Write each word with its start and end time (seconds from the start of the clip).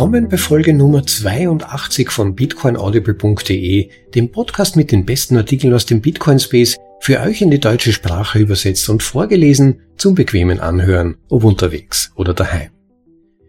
Willkommen 0.00 0.30
bei 0.30 0.38
Folge 0.38 0.72
Nummer 0.72 1.04
82 1.04 2.08
von 2.08 2.34
bitcoinaudible.de, 2.34 3.90
dem 4.14 4.32
Podcast 4.32 4.74
mit 4.74 4.92
den 4.92 5.04
besten 5.04 5.36
Artikeln 5.36 5.74
aus 5.74 5.84
dem 5.84 6.00
Bitcoin 6.00 6.38
Space, 6.38 6.78
für 7.00 7.20
euch 7.20 7.42
in 7.42 7.50
die 7.50 7.60
deutsche 7.60 7.92
Sprache 7.92 8.38
übersetzt 8.38 8.88
und 8.88 9.02
vorgelesen 9.02 9.82
zum 9.98 10.14
bequemen 10.14 10.58
Anhören, 10.58 11.18
ob 11.28 11.44
unterwegs 11.44 12.12
oder 12.14 12.32
daheim. 12.32 12.70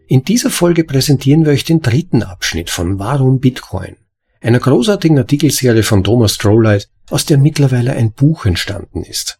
In 0.09 0.25
dieser 0.25 0.49
Folge 0.49 0.83
präsentieren 0.83 1.45
wir 1.45 1.53
euch 1.53 1.63
den 1.63 1.81
dritten 1.81 2.21
Abschnitt 2.21 2.69
von 2.69 2.99
Warum 2.99 3.39
Bitcoin, 3.39 3.95
einer 4.41 4.59
großartigen 4.59 5.19
Artikelserie 5.19 5.83
von 5.83 6.03
Thomas 6.03 6.33
Strollite, 6.33 6.87
aus 7.09 7.25
der 7.25 7.37
mittlerweile 7.37 7.93
ein 7.93 8.11
Buch 8.11 8.45
entstanden 8.45 9.03
ist. 9.03 9.39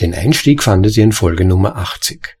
Den 0.00 0.14
Einstieg 0.14 0.62
fandet 0.62 0.96
ihr 0.96 1.02
in 1.02 1.10
Folge 1.10 1.44
Nummer 1.44 1.74
80. 1.74 2.38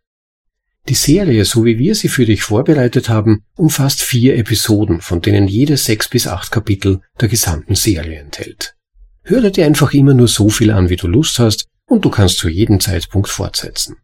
Die 0.88 0.94
Serie, 0.94 1.46
so 1.46 1.64
wie 1.64 1.78
wir 1.78 1.94
sie 1.94 2.08
für 2.08 2.26
dich 2.26 2.42
vorbereitet 2.42 3.08
haben, 3.08 3.44
umfasst 3.56 4.02
vier 4.02 4.36
Episoden, 4.36 5.00
von 5.00 5.22
denen 5.22 5.48
jede 5.48 5.78
sechs 5.78 6.08
bis 6.08 6.26
acht 6.26 6.50
Kapitel 6.50 7.00
der 7.20 7.28
gesamten 7.28 7.74
Serie 7.74 8.18
enthält. 8.18 8.76
Höre 9.22 9.50
dir 9.50 9.64
einfach 9.64 9.94
immer 9.94 10.12
nur 10.12 10.28
so 10.28 10.50
viel 10.50 10.70
an, 10.70 10.90
wie 10.90 10.96
du 10.96 11.06
Lust 11.06 11.38
hast, 11.38 11.66
und 11.86 12.04
du 12.04 12.10
kannst 12.10 12.38
zu 12.38 12.48
jedem 12.48 12.80
Zeitpunkt 12.80 13.28
fortsetzen. 13.28 13.96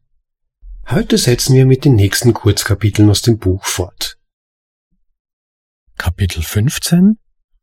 Heute 0.89 1.19
setzen 1.19 1.55
wir 1.55 1.67
mit 1.67 1.84
den 1.84 1.95
nächsten 1.95 2.33
Kurzkapiteln 2.33 3.11
aus 3.11 3.23
dem 3.23 3.39
Buch 3.39 3.64
fort. 3.64 4.19
Kapitel 5.98 6.42
15 6.42 7.19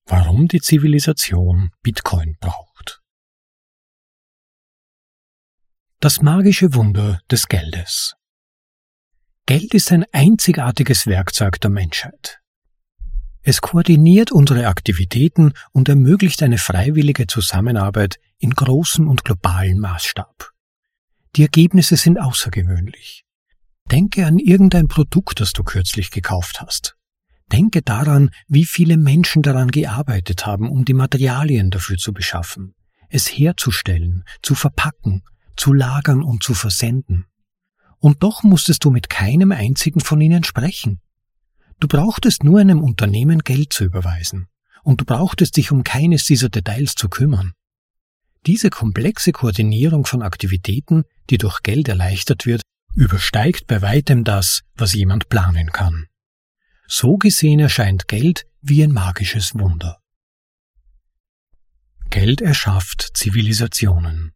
Warum 0.06 0.48
die 0.48 0.62
Zivilisation 0.62 1.72
Bitcoin 1.82 2.38
braucht. 2.40 3.02
Das 6.00 6.22
magische 6.22 6.74
Wunder 6.76 7.20
des 7.30 7.48
Geldes. 7.48 8.17
Geld 9.48 9.74
ist 9.74 9.94
ein 9.94 10.04
einzigartiges 10.12 11.08
Werkzeug 11.08 11.62
der 11.62 11.70
Menschheit. 11.70 12.42
Es 13.44 13.62
koordiniert 13.62 14.30
unsere 14.30 14.68
Aktivitäten 14.68 15.54
und 15.72 15.88
ermöglicht 15.88 16.44
eine 16.44 16.58
freiwillige 16.58 17.28
Zusammenarbeit 17.28 18.20
in 18.40 18.50
großem 18.50 19.08
und 19.08 19.24
globalen 19.24 19.80
Maßstab. 19.80 20.52
Die 21.38 21.44
Ergebnisse 21.44 21.96
sind 21.96 22.20
außergewöhnlich. 22.20 23.24
Denke 23.90 24.26
an 24.26 24.38
irgendein 24.38 24.90
Produkt, 24.90 25.40
das 25.40 25.54
du 25.54 25.64
kürzlich 25.64 26.12
gekauft 26.12 26.60
hast. 26.60 26.98
Denke 27.50 27.82
daran, 27.82 28.32
wie 28.50 28.66
viele 28.66 28.98
Menschen 28.98 29.44
daran 29.44 29.72
gearbeitet 29.72 30.46
haben, 30.46 30.70
um 30.70 30.84
die 30.84 30.94
Materialien 30.94 31.72
dafür 31.72 31.96
zu 31.96 32.12
beschaffen, 32.12 32.76
es 33.08 33.28
herzustellen, 33.28 34.26
zu 34.42 34.56
verpacken, 34.56 35.24
zu 35.56 35.72
lagern 35.72 36.22
und 36.22 36.44
zu 36.44 36.54
versenden 36.54 37.28
und 38.00 38.24
doch 38.24 38.44
musstest 38.44 38.84
du 38.84 38.92
mit 38.92 39.10
keinem 39.10 39.52
einzigen 39.52 40.00
von 40.00 40.22
ihnen 40.22 40.44
sprechen. 40.44 41.02
Du 41.80 41.88
brauchtest 41.88 42.44
nur 42.44 42.60
einem 42.60 42.84
Unternehmen 42.84 43.40
Geld 43.40 43.74
zu 43.74 43.84
überweisen, 43.84 44.48
und 44.84 45.02
du 45.02 45.06
brauchtest 45.06 45.58
dich 45.58 45.72
um 45.72 45.84
keines 45.84 46.26
dieser 46.26 46.50
Details 46.50 46.96
zu 46.96 47.10
kümmern. 47.10 47.54
Diese 48.46 48.70
komplexe 48.70 49.32
Koordinierung 49.32 50.06
von 50.06 50.22
Aktivitäten, 50.22 51.04
die 51.30 51.38
durch 51.38 51.62
Geld 51.64 51.88
erleichtert 51.88 52.46
wird, 52.46 52.62
übersteigt 52.96 53.68
bei 53.68 53.82
weitem 53.82 54.24
das, 54.24 54.62
was 54.76 54.94
jemand 54.94 55.30
planen 55.30 55.72
kann. 55.72 56.08
So 56.88 57.18
gesehen 57.18 57.60
erscheint 57.60 58.08
Geld 58.08 58.46
wie 58.62 58.84
ein 58.84 58.92
magisches 58.92 59.54
Wunder. 59.56 60.00
Geld 62.10 62.42
erschafft 62.42 63.12
Zivilisationen. 63.14 64.32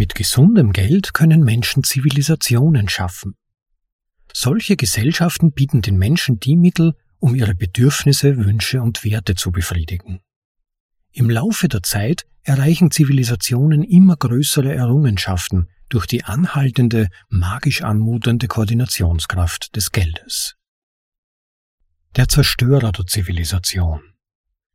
Mit 0.00 0.14
gesundem 0.14 0.72
Geld 0.72 1.12
können 1.12 1.44
Menschen 1.44 1.84
Zivilisationen 1.84 2.88
schaffen. 2.88 3.34
Solche 4.32 4.76
Gesellschaften 4.76 5.52
bieten 5.52 5.82
den 5.82 5.98
Menschen 5.98 6.40
die 6.40 6.56
Mittel, 6.56 6.94
um 7.18 7.34
ihre 7.34 7.54
Bedürfnisse, 7.54 8.38
Wünsche 8.38 8.80
und 8.80 9.04
Werte 9.04 9.34
zu 9.34 9.52
befriedigen. 9.52 10.20
Im 11.12 11.28
Laufe 11.28 11.68
der 11.68 11.82
Zeit 11.82 12.24
erreichen 12.44 12.90
Zivilisationen 12.90 13.84
immer 13.84 14.16
größere 14.16 14.74
Errungenschaften 14.74 15.68
durch 15.90 16.06
die 16.06 16.24
anhaltende, 16.24 17.08
magisch 17.28 17.82
anmutende 17.82 18.48
Koordinationskraft 18.48 19.76
des 19.76 19.92
Geldes. 19.92 20.56
Der 22.16 22.26
Zerstörer 22.26 22.92
der 22.92 23.04
Zivilisation 23.04 24.00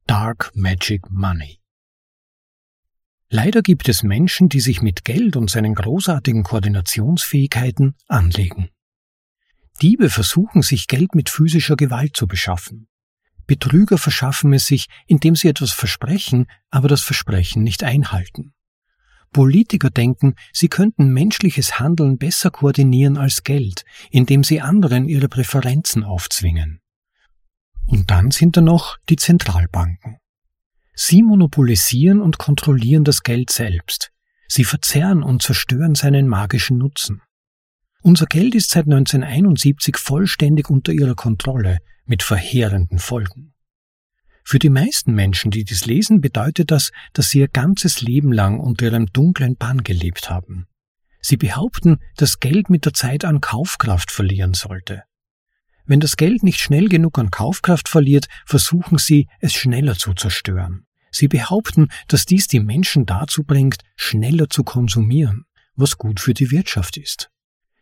Dark 0.05 0.51
Magic 0.53 1.09
Money 1.09 1.64
Leider 3.35 3.63
gibt 3.63 3.89
es 3.89 4.01
Menschen, 4.01 4.47
die 4.47 4.61
sich 4.61 4.81
mit 4.81 5.03
Geld 5.03 5.35
und 5.35 5.49
seinen 5.49 5.75
großartigen 5.75 6.43
Koordinationsfähigkeiten 6.43 7.95
anlegen. 8.07 8.69
Diebe 9.81 10.09
versuchen 10.09 10.61
sich 10.61 10.87
Geld 10.87 11.15
mit 11.15 11.29
physischer 11.29 11.75
Gewalt 11.75 12.15
zu 12.15 12.27
beschaffen. 12.27 12.87
Betrüger 13.45 13.97
verschaffen 13.97 14.53
es 14.53 14.67
sich, 14.67 14.87
indem 15.05 15.35
sie 15.35 15.49
etwas 15.49 15.73
versprechen, 15.73 16.45
aber 16.69 16.87
das 16.87 17.01
Versprechen 17.01 17.61
nicht 17.61 17.83
einhalten. 17.83 18.53
Politiker 19.33 19.89
denken, 19.89 20.35
sie 20.53 20.69
könnten 20.69 21.09
menschliches 21.09 21.77
Handeln 21.77 22.17
besser 22.17 22.51
koordinieren 22.51 23.17
als 23.17 23.43
Geld, 23.43 23.83
indem 24.11 24.45
sie 24.45 24.61
anderen 24.61 25.09
ihre 25.09 25.27
Präferenzen 25.27 26.05
aufzwingen. 26.05 26.79
Und 27.85 28.09
dann 28.11 28.31
sind 28.31 28.55
da 28.55 28.61
noch 28.61 28.97
die 29.09 29.17
Zentralbanken. 29.17 30.19
Sie 30.95 31.21
monopolisieren 31.21 32.21
und 32.21 32.37
kontrollieren 32.37 33.03
das 33.03 33.23
Geld 33.23 33.49
selbst. 33.51 34.11
Sie 34.47 34.63
verzerren 34.63 35.23
und 35.23 35.41
zerstören 35.41 35.95
seinen 35.95 36.27
magischen 36.27 36.77
Nutzen. 36.77 37.21
Unser 38.01 38.27
Geld 38.27 38.55
ist 38.55 38.71
seit 38.71 38.85
1971 38.85 39.97
vollständig 39.97 40.69
unter 40.69 40.93
ihrer 40.93 41.15
Kontrolle, 41.15 41.79
mit 42.05 42.23
verheerenden 42.23 42.99
Folgen. 42.99 43.53
Für 44.43 44.59
die 44.59 44.69
meisten 44.69 45.15
Menschen, 45.15 45.49
die 45.49 45.63
dies 45.63 45.87
lesen, 45.87 46.21
bedeutet 46.21 46.69
das, 46.69 46.91
dass 47.13 47.29
sie 47.29 47.39
ihr 47.39 47.47
ganzes 47.47 48.01
Leben 48.01 48.31
lang 48.31 48.59
unter 48.59 48.85
ihrem 48.85 49.07
dunklen 49.07 49.55
Bann 49.55 49.83
gelebt 49.83 50.29
haben. 50.29 50.67
Sie 51.19 51.37
behaupten, 51.37 51.97
dass 52.15 52.39
Geld 52.39 52.69
mit 52.69 52.85
der 52.85 52.93
Zeit 52.93 53.25
an 53.25 53.41
Kaufkraft 53.41 54.11
verlieren 54.11 54.53
sollte. 54.53 55.03
Wenn 55.85 55.99
das 55.99 56.17
Geld 56.17 56.43
nicht 56.43 56.59
schnell 56.59 56.89
genug 56.89 57.19
an 57.19 57.29
Kaufkraft 57.29 57.89
verliert, 57.89 58.27
versuchen 58.45 58.97
sie, 58.97 59.27
es 59.39 59.53
schneller 59.53 59.95
zu 59.95 60.13
zerstören. 60.13 60.85
Sie 61.11 61.27
behaupten, 61.27 61.89
dass 62.07 62.25
dies 62.25 62.47
die 62.47 62.59
Menschen 62.59 63.05
dazu 63.05 63.43
bringt, 63.43 63.77
schneller 63.95 64.49
zu 64.49 64.63
konsumieren, 64.63 65.45
was 65.75 65.97
gut 65.97 66.19
für 66.19 66.33
die 66.33 66.51
Wirtschaft 66.51 66.97
ist. 66.97 67.29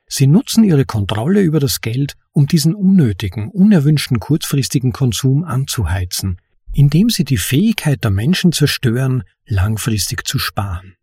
Sie 0.06 0.28
nutzen 0.28 0.64
ihre 0.64 0.86
Kontrolle 0.86 1.42
über 1.42 1.60
das 1.60 1.82
Geld, 1.82 2.16
um 2.34 2.46
diesen 2.46 2.76
unnötigen, 2.76 3.50
unerwünschten 3.50 4.20
kurzfristigen 4.20 4.92
Konsum 4.92 5.44
anzuheizen, 5.44 6.40
indem 6.74 7.10
sie 7.10 7.24
die 7.24 7.38
Fähigkeit 7.38 8.04
der 8.04 8.12
Menschen 8.12 8.52
zerstören, 8.52 9.24
langfristig 9.46 10.28
zu 10.28 10.38
sparen. 10.38 10.96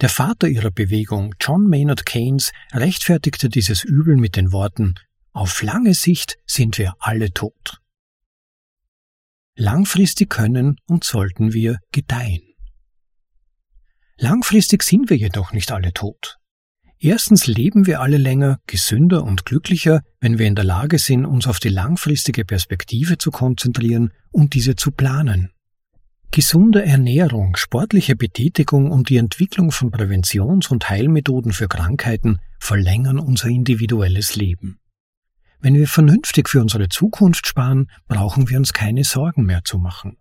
Der 0.00 0.08
Vater 0.08 0.48
ihrer 0.48 0.70
Bewegung, 0.70 1.34
John 1.38 1.68
Maynard 1.68 2.06
Keynes, 2.06 2.52
rechtfertigte 2.72 3.50
dieses 3.50 3.84
Übel 3.84 4.16
mit 4.16 4.36
den 4.36 4.52
Worten 4.52 4.94
auf 5.32 5.62
lange 5.62 5.94
Sicht 5.94 6.38
sind 6.46 6.78
wir 6.78 6.94
alle 6.98 7.32
tot. 7.32 7.80
Langfristig 9.56 10.30
können 10.30 10.76
und 10.86 11.04
sollten 11.04 11.52
wir 11.52 11.78
gedeihen. 11.92 12.42
Langfristig 14.16 14.82
sind 14.82 15.10
wir 15.10 15.16
jedoch 15.16 15.52
nicht 15.52 15.72
alle 15.72 15.92
tot. 15.92 16.36
Erstens 16.98 17.46
leben 17.46 17.86
wir 17.86 18.00
alle 18.00 18.18
länger, 18.18 18.58
gesünder 18.66 19.24
und 19.24 19.46
glücklicher, 19.46 20.02
wenn 20.20 20.38
wir 20.38 20.46
in 20.46 20.54
der 20.54 20.64
Lage 20.64 20.98
sind, 20.98 21.24
uns 21.24 21.46
auf 21.46 21.58
die 21.58 21.70
langfristige 21.70 22.44
Perspektive 22.44 23.16
zu 23.16 23.30
konzentrieren 23.30 24.12
und 24.30 24.52
diese 24.52 24.76
zu 24.76 24.90
planen. 24.90 25.50
Gesunde 26.32 26.84
Ernährung, 26.84 27.56
sportliche 27.56 28.16
Betätigung 28.16 28.90
und 28.90 29.08
die 29.08 29.16
Entwicklung 29.16 29.72
von 29.72 29.90
Präventions- 29.90 30.68
und 30.68 30.90
Heilmethoden 30.90 31.52
für 31.52 31.68
Krankheiten 31.68 32.38
verlängern 32.58 33.18
unser 33.18 33.48
individuelles 33.48 34.36
Leben. 34.36 34.79
Wenn 35.60 35.74
wir 35.74 35.86
vernünftig 35.86 36.48
für 36.48 36.60
unsere 36.60 36.88
Zukunft 36.88 37.46
sparen, 37.46 37.90
brauchen 38.08 38.48
wir 38.48 38.56
uns 38.56 38.72
keine 38.72 39.04
Sorgen 39.04 39.44
mehr 39.44 39.62
zu 39.64 39.78
machen. 39.78 40.16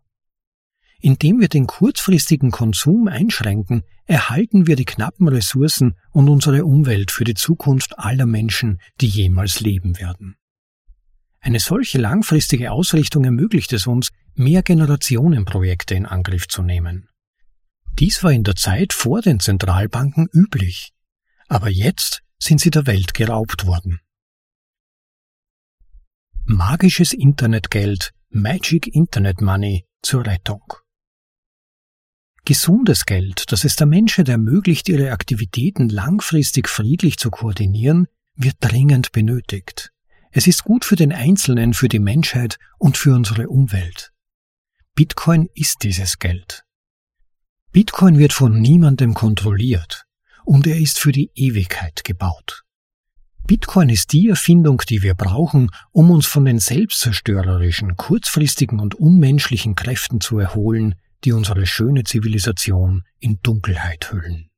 Indem 1.02 1.40
wir 1.40 1.48
den 1.48 1.66
kurzfristigen 1.66 2.52
Konsum 2.52 3.08
einschränken, 3.08 3.84
erhalten 4.06 4.68
wir 4.68 4.76
die 4.76 4.86
knappen 4.86 5.30
Ressourcen 5.30 5.96
und 6.12 6.28
unsere 6.28 6.66
Umwelt 6.66 7.12
für 7.12 7.24
die 7.24 7.36
Zukunft 7.36 7.98
aller 7.98 8.26
Menschen, 8.26 8.80
die 9.00 9.08
jemals 9.08 9.62
leben 9.62 9.98
werden. 9.98 10.36
Eine 11.40 11.62
solche 11.62 12.00
langfristige 12.00 12.74
Ausrichtung 12.74 13.24
ermöglicht 13.24 13.72
es 13.72 13.88
uns, 13.88 14.10
mehr 14.36 14.62
Generationenprojekte 14.62 15.96
in 15.96 16.06
Angriff 16.06 16.50
zu 16.50 16.64
nehmen. 16.64 17.08
Dies 17.98 18.22
war 18.22 18.34
in 18.34 18.44
der 18.44 18.56
Zeit 18.56 18.92
vor 18.92 19.22
den 19.22 19.40
Zentralbanken 19.40 20.28
üblich, 20.34 20.92
aber 21.48 21.70
jetzt 21.70 22.24
sind 22.40 22.60
sie 22.60 22.72
der 22.72 22.88
Welt 22.88 23.14
geraubt 23.14 23.66
worden. 23.66 24.02
Magisches 26.52 27.14
Internetgeld, 27.14 28.12
Magic 28.32 28.88
Internet 28.88 29.40
Money 29.40 29.86
zur 30.02 30.26
Rettung. 30.26 30.64
Gesundes 32.44 33.06
Geld, 33.06 33.52
das 33.52 33.66
es 33.66 33.76
der 33.76 33.86
Menschheit 33.86 34.30
ermöglicht, 34.30 34.90
ihre 34.90 35.12
Aktivitäten 35.12 35.90
langfristig 35.90 36.68
friedlich 36.68 37.20
zu 37.20 37.30
koordinieren, 37.30 38.08
wird 38.34 38.56
dringend 38.62 39.12
benötigt. 39.12 39.92
Es 40.32 40.48
ist 40.48 40.64
gut 40.64 40.86
für 40.86 40.96
den 40.96 41.14
Einzelnen, 41.14 41.76
für 41.76 41.88
die 41.88 42.00
Menschheit 42.00 42.58
und 42.80 42.98
für 42.98 43.14
unsere 43.14 43.48
Umwelt. 43.48 44.12
Bitcoin 44.96 45.50
ist 45.54 45.84
dieses 45.84 46.18
Geld. 46.18 46.64
Bitcoin 47.72 48.18
wird 48.18 48.34
von 48.34 48.60
niemandem 48.60 49.14
kontrolliert 49.14 50.08
und 50.46 50.66
er 50.66 50.80
ist 50.80 51.00
für 51.00 51.12
die 51.12 51.30
Ewigkeit 51.36 52.04
gebaut. 52.04 52.64
Bitcoin 53.50 53.90
ist 53.90 54.14
die 54.14 54.30
Erfindung, 54.30 54.84
die 54.88 55.02
wir 55.02 55.16
brauchen, 55.16 55.72
um 55.92 56.12
uns 56.12 56.28
von 56.28 56.46
den 56.46 56.60
selbstzerstörerischen, 56.60 57.98
kurzfristigen 57.98 58.80
und 58.80 58.94
unmenschlichen 58.94 59.74
Kräften 59.74 60.22
zu 60.22 60.38
erholen, 60.38 60.94
die 61.24 61.32
unsere 61.32 61.66
schöne 61.66 62.04
Zivilisation 62.04 63.06
in 63.20 63.40
Dunkelheit 63.42 64.12
hüllen. 64.12 64.49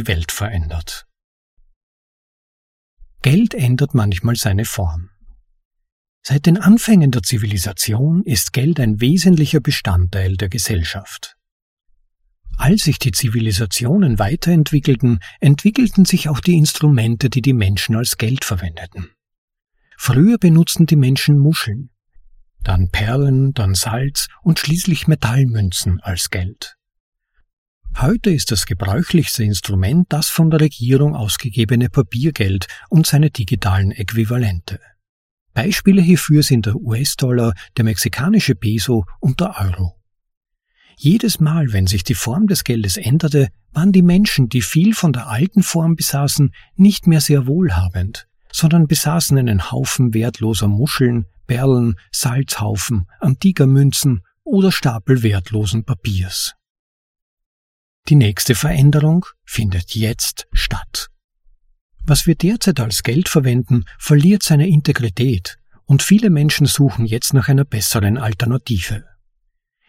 Die 0.00 0.06
Welt 0.06 0.32
verändert. 0.32 1.06
Geld 3.22 3.52
ändert 3.52 3.92
manchmal 3.92 4.36
seine 4.36 4.64
Form. 4.64 5.10
Seit 6.22 6.46
den 6.46 6.56
Anfängen 6.56 7.10
der 7.10 7.22
Zivilisation 7.22 8.22
ist 8.24 8.54
Geld 8.54 8.80
ein 8.80 9.00
wesentlicher 9.00 9.60
Bestandteil 9.60 10.36
der 10.38 10.48
Gesellschaft. 10.48 11.36
Als 12.56 12.84
sich 12.84 12.98
die 12.98 13.12
Zivilisationen 13.12 14.18
weiterentwickelten, 14.18 15.20
entwickelten 15.38 16.06
sich 16.06 16.30
auch 16.30 16.40
die 16.40 16.56
Instrumente, 16.56 17.28
die 17.28 17.42
die 17.42 17.54
Menschen 17.54 17.94
als 17.94 18.16
Geld 18.16 18.44
verwendeten. 18.44 19.10
Früher 19.98 20.38
benutzten 20.38 20.86
die 20.86 20.96
Menschen 20.96 21.38
Muscheln, 21.38 21.90
dann 22.62 22.90
Perlen, 22.90 23.52
dann 23.52 23.74
Salz 23.74 24.28
und 24.42 24.58
schließlich 24.58 25.08
Metallmünzen 25.08 26.00
als 26.00 26.30
Geld. 26.30 26.79
Heute 27.98 28.30
ist 28.30 28.50
das 28.50 28.66
gebräuchlichste 28.66 29.44
Instrument 29.44 30.06
das 30.10 30.28
von 30.28 30.50
der 30.50 30.60
Regierung 30.60 31.14
ausgegebene 31.14 31.90
Papiergeld 31.90 32.66
und 32.88 33.06
seine 33.06 33.30
digitalen 33.30 33.90
Äquivalente. 33.90 34.80
Beispiele 35.52 36.00
hierfür 36.00 36.42
sind 36.42 36.66
der 36.66 36.76
US-Dollar, 36.76 37.52
der 37.76 37.84
mexikanische 37.84 38.54
Peso 38.54 39.04
und 39.20 39.40
der 39.40 39.58
Euro. 39.60 40.00
Jedes 40.96 41.40
Mal, 41.40 41.72
wenn 41.72 41.86
sich 41.86 42.04
die 42.04 42.14
Form 42.14 42.46
des 42.46 42.64
Geldes 42.64 42.96
änderte, 42.96 43.48
waren 43.72 43.92
die 43.92 44.02
Menschen, 44.02 44.48
die 44.48 44.62
viel 44.62 44.94
von 44.94 45.12
der 45.12 45.28
alten 45.28 45.62
Form 45.62 45.96
besaßen, 45.96 46.52
nicht 46.76 47.06
mehr 47.06 47.20
sehr 47.20 47.46
wohlhabend, 47.46 48.28
sondern 48.52 48.86
besaßen 48.86 49.36
einen 49.38 49.70
Haufen 49.70 50.14
wertloser 50.14 50.68
Muscheln, 50.68 51.26
Perlen, 51.46 51.96
Salzhaufen, 52.12 53.06
antiker 53.18 53.66
Münzen 53.66 54.22
oder 54.44 54.70
Stapel 54.70 55.22
wertlosen 55.22 55.84
Papiers. 55.84 56.54
Die 58.08 58.14
nächste 58.14 58.54
Veränderung 58.54 59.26
findet 59.44 59.94
jetzt 59.94 60.46
statt. 60.52 61.08
Was 62.02 62.26
wir 62.26 62.34
derzeit 62.34 62.80
als 62.80 63.02
Geld 63.02 63.28
verwenden, 63.28 63.84
verliert 63.98 64.42
seine 64.42 64.68
Integrität 64.68 65.58
und 65.84 66.02
viele 66.02 66.30
Menschen 66.30 66.66
suchen 66.66 67.04
jetzt 67.04 67.34
nach 67.34 67.48
einer 67.48 67.64
besseren 67.64 68.16
Alternative. 68.16 69.04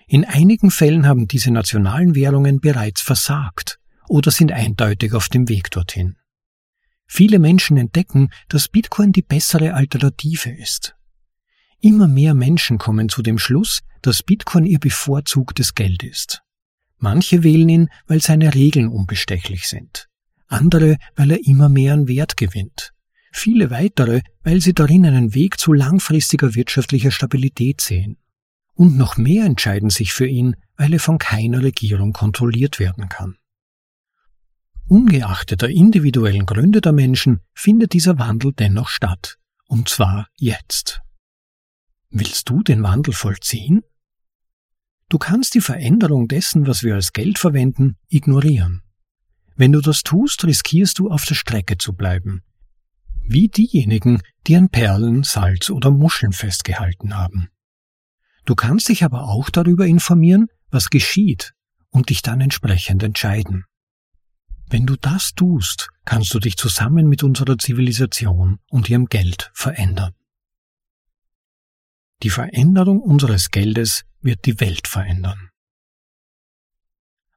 In 0.08 0.26
einigen 0.26 0.72
Fällen 0.72 1.08
haben 1.08 1.28
diese 1.28 1.52
nationalen 1.52 2.16
Währungen 2.16 2.60
bereits 2.60 3.02
versagt 3.02 3.80
oder 4.10 4.30
sind 4.30 4.52
eindeutig 4.52 5.14
auf 5.14 5.30
dem 5.30 5.48
Weg 5.48 5.72
dorthin. 5.72 6.18
Viele 7.08 7.40
Menschen 7.40 7.78
entdecken, 7.78 8.30
dass 8.50 8.68
Bitcoin 8.68 9.12
die 9.14 9.22
bessere 9.22 9.74
Alternative 9.74 10.50
ist. 10.50 10.96
Immer 11.80 12.08
mehr 12.08 12.34
Menschen 12.34 12.78
kommen 12.78 13.10
zu 13.10 13.22
dem 13.22 13.38
Schluss, 13.38 13.82
dass 14.02 14.22
Bitcoin 14.22 14.66
ihr 14.66 14.80
bevorzugtes 14.80 15.76
Geld 15.76 16.04
ist. 16.04 16.44
Manche 17.02 17.42
wählen 17.42 17.68
ihn, 17.68 17.90
weil 18.06 18.22
seine 18.22 18.54
Regeln 18.54 18.88
unbestechlich 18.88 19.68
sind. 19.68 20.08
Andere, 20.48 20.98
weil 21.16 21.32
er 21.32 21.46
immer 21.48 21.68
mehr 21.68 21.94
an 21.94 22.08
Wert 22.08 22.38
gewinnt. 22.38 22.94
Viele 23.32 23.72
weitere, 23.72 24.22
weil 24.44 24.62
sie 24.62 24.74
darin 24.74 25.08
einen 25.08 25.34
Weg 25.34 25.60
zu 25.60 25.74
langfristiger 25.74 26.54
wirtschaftlicher 26.54 27.10
Stabilität 27.10 27.82
sehen. 27.82 28.18
Und 28.76 28.98
noch 28.98 29.18
mehr 29.18 29.46
entscheiden 29.46 29.90
sich 29.90 30.14
für 30.14 30.28
ihn, 30.28 30.56
weil 30.78 30.94
er 30.94 31.00
von 31.00 31.18
keiner 31.18 31.64
Regierung 31.64 32.14
kontrolliert 32.14 32.78
werden 32.78 33.10
kann. 33.10 33.36
Ungeachtet 34.88 35.64
der 35.64 35.70
individuellen 35.70 36.46
Gründe 36.46 36.82
der 36.82 36.92
Menschen 36.92 37.40
findet 37.54 37.94
dieser 37.94 38.20
Wandel 38.20 38.54
dennoch 38.54 38.90
statt. 38.90 39.40
Und 39.68 39.90
zwar 39.90 40.28
jetzt. 40.38 41.02
Willst 42.12 42.48
du 42.48 42.62
den 42.62 42.84
Wandel 42.84 43.16
vollziehen? 43.16 43.82
Du 45.12 45.18
kannst 45.18 45.56
die 45.56 45.60
Veränderung 45.60 46.30
dessen, 46.30 46.68
was 46.68 46.84
wir 46.84 46.96
als 46.96 47.12
Geld 47.12 47.38
verwenden, 47.38 47.98
ignorieren. 48.08 48.82
Wenn 49.58 49.74
du 49.74 49.82
das 49.82 50.04
tust, 50.04 50.46
riskierst 50.46 51.00
du 51.00 51.10
auf 51.10 51.26
der 51.26 51.36
Strecke 51.36 51.78
zu 51.78 51.92
bleiben. 51.92 52.44
Wie 53.22 53.50
diejenigen, 53.50 54.22
die 54.48 54.56
an 54.56 54.70
Perlen, 54.70 55.24
Salz 55.24 55.70
oder 55.70 55.92
Muscheln 55.92 56.32
festgehalten 56.32 57.18
haben. 57.18 57.50
Du 58.46 58.56
kannst 58.56 58.88
dich 58.88 59.04
aber 59.04 59.28
auch 59.28 59.50
darüber 59.50 59.86
informieren, 59.86 60.48
was 60.70 60.90
geschieht 60.90 61.56
und 61.90 62.10
dich 62.10 62.22
dann 62.22 62.40
entsprechend 62.40 63.04
entscheiden. 63.04 63.66
Wenn 64.70 64.86
du 64.86 64.96
das 64.96 65.34
tust, 65.36 65.90
kannst 66.06 66.34
du 66.34 66.40
dich 66.40 66.56
zusammen 66.56 67.10
mit 67.10 67.22
unserer 67.22 67.58
Zivilisation 67.58 68.60
und 68.70 68.90
ihrem 68.90 69.08
Geld 69.08 69.52
verändern. 69.54 70.14
Die 72.24 72.30
Veränderung 72.30 73.02
unseres 73.02 73.50
Geldes 73.52 74.06
wird 74.22 74.46
die 74.46 74.60
Welt 74.60 74.88
verändern. 74.88 75.50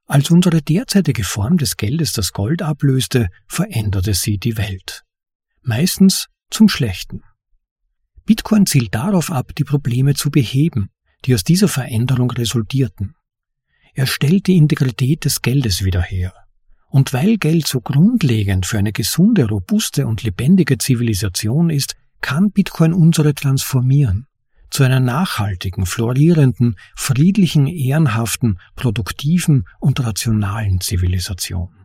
Als 0.06 0.30
unsere 0.30 0.60
derzeitige 0.60 1.24
Form 1.24 1.56
des 1.56 1.76
Geldes 1.76 2.12
das 2.12 2.32
Gold 2.32 2.60
ablöste, 2.60 3.28
veränderte 3.46 4.12
sie 4.12 4.38
die 4.38 4.58
Welt. 4.58 5.02
Meistens 5.62 6.28
zum 6.50 6.68
Schlechten. 6.68 7.22
Bitcoin 8.26 8.66
zielt 8.66 8.94
darauf 8.94 9.30
ab, 9.30 9.54
die 9.56 9.64
Probleme 9.64 10.14
zu 10.14 10.30
beheben, 10.30 10.90
die 11.24 11.34
aus 11.34 11.42
dieser 11.42 11.68
Veränderung 11.68 12.30
resultierten. 12.30 13.14
Er 13.94 14.06
stellt 14.06 14.46
die 14.46 14.56
Integrität 14.56 15.24
des 15.24 15.40
Geldes 15.40 15.84
wieder 15.84 16.02
her. 16.02 16.34
Und 16.88 17.12
weil 17.12 17.38
Geld 17.38 17.66
so 17.66 17.80
grundlegend 17.80 18.66
für 18.66 18.78
eine 18.78 18.92
gesunde, 18.92 19.48
robuste 19.48 20.06
und 20.06 20.22
lebendige 20.22 20.78
Zivilisation 20.78 21.70
ist, 21.70 21.96
kann 22.20 22.50
Bitcoin 22.50 22.92
unsere 22.92 23.34
transformieren 23.34 24.26
zu 24.74 24.82
einer 24.82 24.98
nachhaltigen, 24.98 25.86
florierenden, 25.86 26.74
friedlichen, 26.96 27.68
ehrenhaften, 27.68 28.58
produktiven 28.74 29.68
und 29.78 30.04
rationalen 30.04 30.80
Zivilisation. 30.80 31.83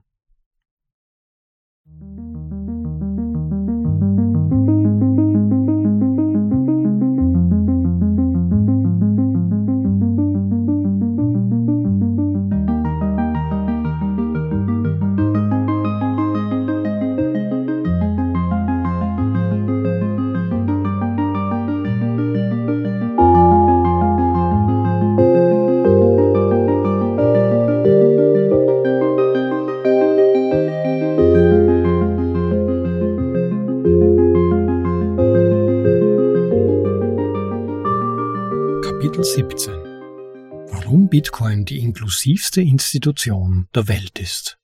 Die 41.70 41.80
inklusivste 41.80 42.62
Institution 42.62 43.68
der 43.76 43.88
Welt 43.88 44.20
ist. 44.20 44.58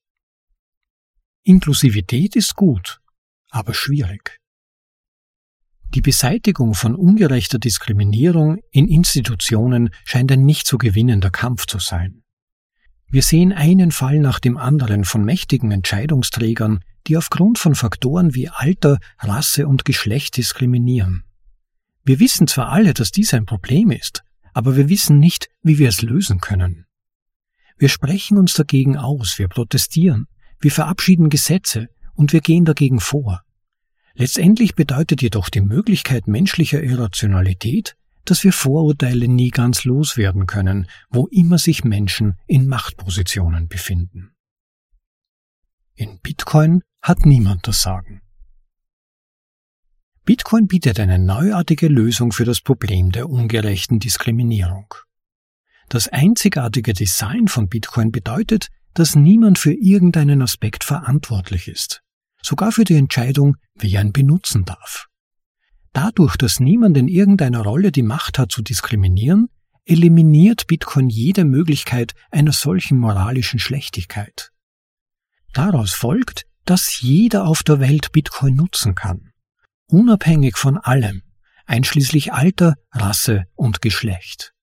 Inklusivität 1.43 2.35
ist 2.35 2.55
gut, 2.55 2.99
aber 3.49 3.73
schwierig. 3.73 4.39
Die 5.93 6.01
Beseitigung 6.01 6.73
von 6.73 6.95
ungerechter 6.95 7.59
Diskriminierung 7.59 8.57
in 8.71 8.87
Institutionen 8.87 9.91
scheint 10.03 10.31
ein 10.31 10.43
nicht 10.43 10.65
zu 10.65 10.77
gewinnender 10.77 11.29
Kampf 11.29 11.67
zu 11.67 11.79
sein. 11.79 12.23
Wir 13.07 13.21
sehen 13.21 13.53
einen 13.53 13.91
Fall 13.91 14.19
nach 14.19 14.39
dem 14.39 14.57
anderen 14.57 15.05
von 15.05 15.23
mächtigen 15.23 15.71
Entscheidungsträgern, 15.71 16.83
die 17.07 17.17
aufgrund 17.17 17.59
von 17.59 17.75
Faktoren 17.75 18.33
wie 18.33 18.49
Alter, 18.49 18.97
Rasse 19.19 19.67
und 19.67 19.85
Geschlecht 19.85 20.37
diskriminieren. 20.37 21.23
Wir 22.03 22.19
wissen 22.19 22.47
zwar 22.47 22.69
alle, 22.69 22.93
dass 22.93 23.11
dies 23.11 23.33
ein 23.33 23.45
Problem 23.45 23.91
ist, 23.91 24.23
aber 24.53 24.75
wir 24.75 24.89
wissen 24.89 25.19
nicht, 25.19 25.49
wie 25.61 25.77
wir 25.77 25.89
es 25.89 26.01
lösen 26.01 26.39
können. 26.39 26.84
Wir 27.77 27.89
sprechen 27.89 28.37
uns 28.37 28.53
dagegen 28.53 28.97
aus, 28.97 29.37
wir 29.37 29.47
protestieren, 29.47 30.27
wir 30.59 30.71
verabschieden 30.71 31.29
Gesetze 31.29 31.89
und 32.13 32.31
wir 32.31 32.41
gehen 32.41 32.65
dagegen 32.65 32.99
vor. 32.99 33.41
Letztendlich 34.13 34.75
bedeutet 34.75 35.21
jedoch 35.21 35.49
die 35.49 35.61
Möglichkeit 35.61 36.27
menschlicher 36.27 36.81
Irrationalität, 36.81 37.97
dass 38.23 38.43
wir 38.43 38.53
Vorurteile 38.53 39.27
nie 39.27 39.51
ganz 39.51 39.83
loswerden 39.83 40.47
können, 40.47 40.87
wo 41.09 41.27
immer 41.27 41.57
sich 41.57 41.83
Menschen 41.83 42.39
in 42.47 42.67
Machtpositionen 42.67 43.67
befinden. 43.67 44.31
In 45.95 46.19
Bitcoin 46.19 46.81
hat 47.01 47.25
niemand 47.25 47.67
das 47.67 47.81
Sagen. 47.81 48.21
Bitcoin 50.23 50.67
bietet 50.67 50.99
eine 50.99 51.19
neuartige 51.19 51.87
Lösung 51.87 52.31
für 52.31 52.45
das 52.45 52.61
Problem 52.61 53.11
der 53.11 53.29
ungerechten 53.29 53.99
Diskriminierung. 53.99 54.95
Das 55.89 56.07
einzigartige 56.07 56.93
Design 56.93 57.47
von 57.47 57.67
Bitcoin 57.67 58.11
bedeutet, 58.11 58.69
dass 58.93 59.15
niemand 59.15 59.59
für 59.59 59.73
irgendeinen 59.73 60.41
Aspekt 60.41 60.83
verantwortlich 60.83 61.67
ist, 61.67 62.01
sogar 62.41 62.71
für 62.71 62.83
die 62.83 62.95
Entscheidung, 62.95 63.57
wer 63.75 64.01
ihn 64.01 64.13
benutzen 64.13 64.65
darf. 64.65 65.07
Dadurch, 65.93 66.35
dass 66.37 66.59
niemand 66.59 66.97
in 66.97 67.07
irgendeiner 67.07 67.61
Rolle 67.61 67.91
die 67.91 68.03
Macht 68.03 68.39
hat 68.39 68.51
zu 68.51 68.61
diskriminieren, 68.61 69.47
eliminiert 69.85 70.67
Bitcoin 70.67 71.09
jede 71.09 71.45
Möglichkeit 71.45 72.13
einer 72.31 72.51
solchen 72.51 72.97
moralischen 72.97 73.59
Schlechtigkeit. 73.59 74.51
Daraus 75.53 75.93
folgt, 75.93 76.45
dass 76.65 76.99
jeder 76.99 77.45
auf 77.45 77.63
der 77.63 77.79
Welt 77.79 78.11
Bitcoin 78.11 78.55
nutzen 78.55 78.95
kann 78.95 79.31
unabhängig 79.87 80.57
von 80.57 80.77
allem, 80.77 81.21
einschließlich 81.65 82.33
Alter, 82.33 82.75
Rasse 82.91 83.45
und 83.55 83.81
Geschlecht. 83.81 84.53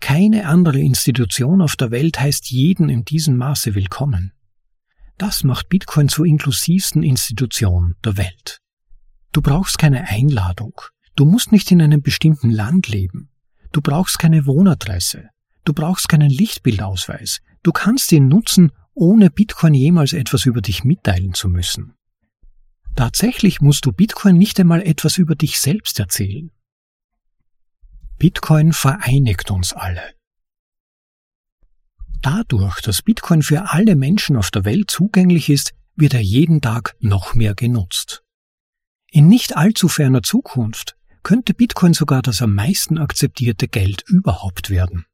Keine 0.00 0.46
andere 0.46 0.80
Institution 0.80 1.60
auf 1.62 1.76
der 1.76 1.90
Welt 1.90 2.20
heißt 2.20 2.50
jeden 2.50 2.88
in 2.88 3.04
diesem 3.04 3.36
Maße 3.36 3.74
willkommen. 3.74 4.32
Das 5.18 5.44
macht 5.44 5.68
Bitcoin 5.68 6.08
zur 6.08 6.26
inklusivsten 6.26 7.02
Institution 7.02 7.94
der 8.04 8.16
Welt. 8.16 8.58
Du 9.32 9.40
brauchst 9.40 9.78
keine 9.78 10.08
Einladung, 10.08 10.80
du 11.16 11.24
musst 11.24 11.52
nicht 11.52 11.70
in 11.70 11.80
einem 11.80 12.02
bestimmten 12.02 12.50
Land 12.50 12.88
leben, 12.88 13.30
du 13.72 13.80
brauchst 13.80 14.18
keine 14.18 14.46
Wohnadresse, 14.46 15.30
du 15.64 15.72
brauchst 15.72 16.08
keinen 16.08 16.30
Lichtbildausweis, 16.30 17.40
du 17.62 17.72
kannst 17.72 18.12
ihn 18.12 18.28
nutzen, 18.28 18.72
ohne 18.94 19.30
Bitcoin 19.30 19.74
jemals 19.74 20.12
etwas 20.12 20.46
über 20.46 20.60
dich 20.60 20.84
mitteilen 20.84 21.34
zu 21.34 21.48
müssen. 21.48 21.94
Tatsächlich 22.96 23.60
musst 23.60 23.86
du 23.86 23.92
Bitcoin 23.92 24.36
nicht 24.36 24.60
einmal 24.60 24.82
etwas 24.82 25.18
über 25.18 25.34
dich 25.34 25.58
selbst 25.58 25.98
erzählen. 25.98 26.52
Bitcoin 28.18 28.72
vereinigt 28.72 29.50
uns 29.50 29.72
alle. 29.72 30.14
Dadurch, 32.22 32.80
dass 32.80 33.02
Bitcoin 33.02 33.42
für 33.42 33.70
alle 33.72 33.96
Menschen 33.96 34.36
auf 34.36 34.50
der 34.50 34.64
Welt 34.64 34.90
zugänglich 34.90 35.50
ist, 35.50 35.74
wird 35.96 36.14
er 36.14 36.22
jeden 36.22 36.60
Tag 36.60 36.96
noch 37.00 37.34
mehr 37.34 37.54
genutzt. 37.54 38.22
In 39.10 39.28
nicht 39.28 39.56
allzu 39.56 39.88
ferner 39.88 40.22
Zukunft 40.22 40.96
könnte 41.22 41.54
Bitcoin 41.54 41.92
sogar 41.92 42.22
das 42.22 42.40
am 42.40 42.54
meisten 42.54 42.98
akzeptierte 42.98 43.68
Geld 43.68 44.04
überhaupt 44.06 44.70
werden. 44.70 45.06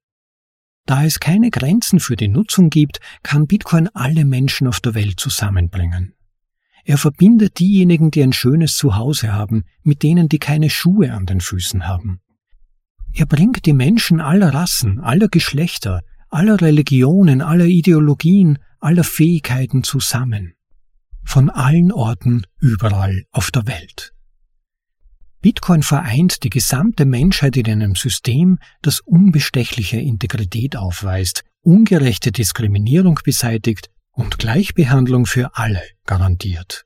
Da 0.87 1.05
es 1.05 1.21
keine 1.21 1.51
Grenzen 1.51 2.01
für 2.01 2.17
die 2.17 2.29
Nutzung 2.29 2.71
gibt, 2.71 3.01
kann 3.23 3.47
Bitcoin 3.47 3.89
alle 3.95 4.25
Menschen 4.25 4.67
auf 4.67 4.81
der 4.81 4.95
Welt 4.95 5.21
zusammenbringen. 5.21 6.15
Er 6.85 6.99
verbindet 6.99 7.59
diejenigen, 7.59 8.11
die 8.11 8.23
ein 8.23 8.33
schönes 8.33 8.77
Zuhause 8.77 9.33
haben, 9.33 9.65
mit 9.83 10.03
denen, 10.03 10.29
die 10.29 10.39
keine 10.39 10.71
Schuhe 10.71 11.13
an 11.13 11.27
den 11.27 11.41
Füßen 11.41 11.87
haben. 11.87 12.21
Er 13.13 13.27
bringt 13.27 13.67
die 13.67 13.73
Menschen 13.73 14.21
aller 14.21 14.55
Rassen, 14.55 15.01
aller 15.01 15.29
Geschlechter, 15.29 16.03
aller 16.29 16.61
Religionen, 16.61 17.43
aller 17.43 17.67
Ideologien, 17.67 18.59
aller 18.79 19.05
Fähigkeiten 19.05 19.83
zusammen. 19.83 20.55
Von 21.25 21.51
allen 21.51 21.93
Orten 21.93 22.47
überall 22.61 23.25
auf 23.31 23.51
der 23.51 23.67
Welt. 23.67 24.15
Bitcoin 25.43 25.83
vereint 25.83 26.43
die 26.45 26.51
gesamte 26.51 27.07
Menschheit 27.07 27.57
in 27.57 27.67
einem 27.67 27.95
System, 27.95 28.59
das 28.83 29.01
unbestechliche 29.01 29.99
Integrität 29.99 30.77
aufweist, 30.77 31.45
ungerechte 31.63 32.31
Diskriminierung 32.31 33.21
beseitigt 33.25 33.91
und 34.13 34.39
Gleichbehandlung 34.39 35.27
für 35.27 35.57
alle 35.57 35.83
garantiert. 36.05 36.85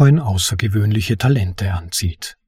Bitcoin 0.00 0.18
außergewöhnliche 0.18 1.18
Talente 1.18 1.74
anzieht. 1.74 2.38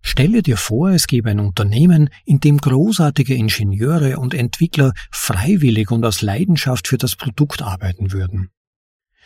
Stelle 0.00 0.40
dir 0.40 0.56
vor, 0.56 0.88
es 0.88 1.06
gäbe 1.06 1.28
ein 1.28 1.38
Unternehmen, 1.38 2.08
in 2.24 2.40
dem 2.40 2.56
großartige 2.56 3.34
Ingenieure 3.34 4.18
und 4.18 4.32
Entwickler 4.32 4.94
freiwillig 5.10 5.90
und 5.90 6.02
aus 6.02 6.22
Leidenschaft 6.22 6.88
für 6.88 6.96
das 6.96 7.16
Produkt 7.16 7.60
arbeiten 7.60 8.12
würden. 8.12 8.48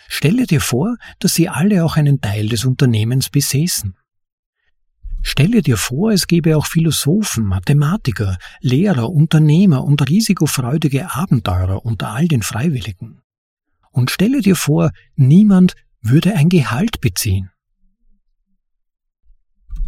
Stelle 0.09 0.44
dir 0.49 0.61
vor, 0.61 0.97
dass 1.21 1.37
sie 1.37 1.49
alle 1.49 1.85
auch 1.85 1.97
einen 1.97 2.21
Teil 2.21 2.49
des 2.49 2.64
Unternehmens 2.64 3.30
besäßen. 3.30 3.97
Stelle 5.23 5.62
dir 5.62 5.76
vor, 5.76 6.11
es 6.11 6.26
gäbe 6.26 6.56
auch 6.56 6.66
Philosophen, 6.66 7.44
Mathematiker, 7.44 8.38
Lehrer, 8.61 9.09
Unternehmer 9.09 9.85
und 9.85 10.11
risikofreudige 10.11 11.14
Abenteurer 11.14 11.85
unter 11.87 12.09
all 12.09 12.26
den 12.26 12.42
Freiwilligen. 12.42 13.21
Und 13.92 14.11
stelle 14.11 14.40
dir 14.40 14.56
vor, 14.56 14.90
niemand 15.14 15.76
würde 16.04 16.34
ein 16.34 16.50
Gehalt 16.50 17.00
beziehen. 17.00 17.50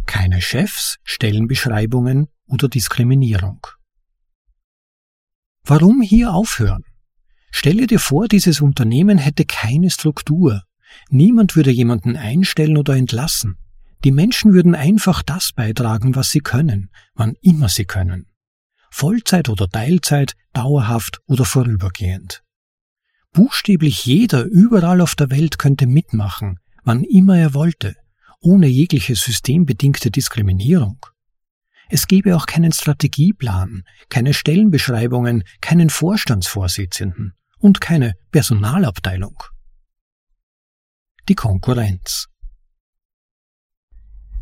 Keine 0.07 0.41
Chefs, 0.41 0.97
Stellenbeschreibungen 1.03 2.27
oder 2.47 2.67
Diskriminierung. 2.67 3.67
Warum 5.63 6.01
hier 6.01 6.33
aufhören? 6.33 6.83
Stelle 7.51 7.85
dir 7.85 7.99
vor, 7.99 8.27
dieses 8.27 8.61
Unternehmen 8.61 9.19
hätte 9.19 9.45
keine 9.45 9.91
Struktur. 9.91 10.63
Niemand 11.09 11.55
würde 11.55 11.71
jemanden 11.71 12.15
einstellen 12.15 12.77
oder 12.77 12.95
entlassen. 12.95 13.57
Die 14.03 14.11
Menschen 14.11 14.53
würden 14.53 14.73
einfach 14.73 15.21
das 15.21 15.51
beitragen, 15.53 16.15
was 16.15 16.31
sie 16.31 16.39
können, 16.39 16.89
wann 17.13 17.35
immer 17.41 17.69
sie 17.69 17.85
können. 17.85 18.27
Vollzeit 18.89 19.49
oder 19.49 19.69
Teilzeit, 19.69 20.33
dauerhaft 20.53 21.19
oder 21.27 21.45
vorübergehend. 21.45 22.43
Buchstäblich 23.33 24.05
jeder 24.05 24.43
überall 24.45 25.01
auf 25.01 25.15
der 25.15 25.29
Welt 25.29 25.59
könnte 25.59 25.87
mitmachen, 25.87 26.59
wann 26.83 27.03
immer 27.03 27.37
er 27.37 27.53
wollte, 27.53 27.95
ohne 28.39 28.67
jegliche 28.67 29.15
systembedingte 29.15 30.11
Diskriminierung. 30.11 31.05
Es 31.89 32.07
gäbe 32.07 32.35
auch 32.35 32.45
keinen 32.45 32.71
Strategieplan, 32.71 33.83
keine 34.09 34.33
Stellenbeschreibungen, 34.33 35.43
keinen 35.61 35.89
Vorstandsvorsitzenden 35.89 37.33
und 37.59 37.81
keine 37.81 38.13
Personalabteilung. 38.31 39.41
Die 41.29 41.35
Konkurrenz. 41.35 42.27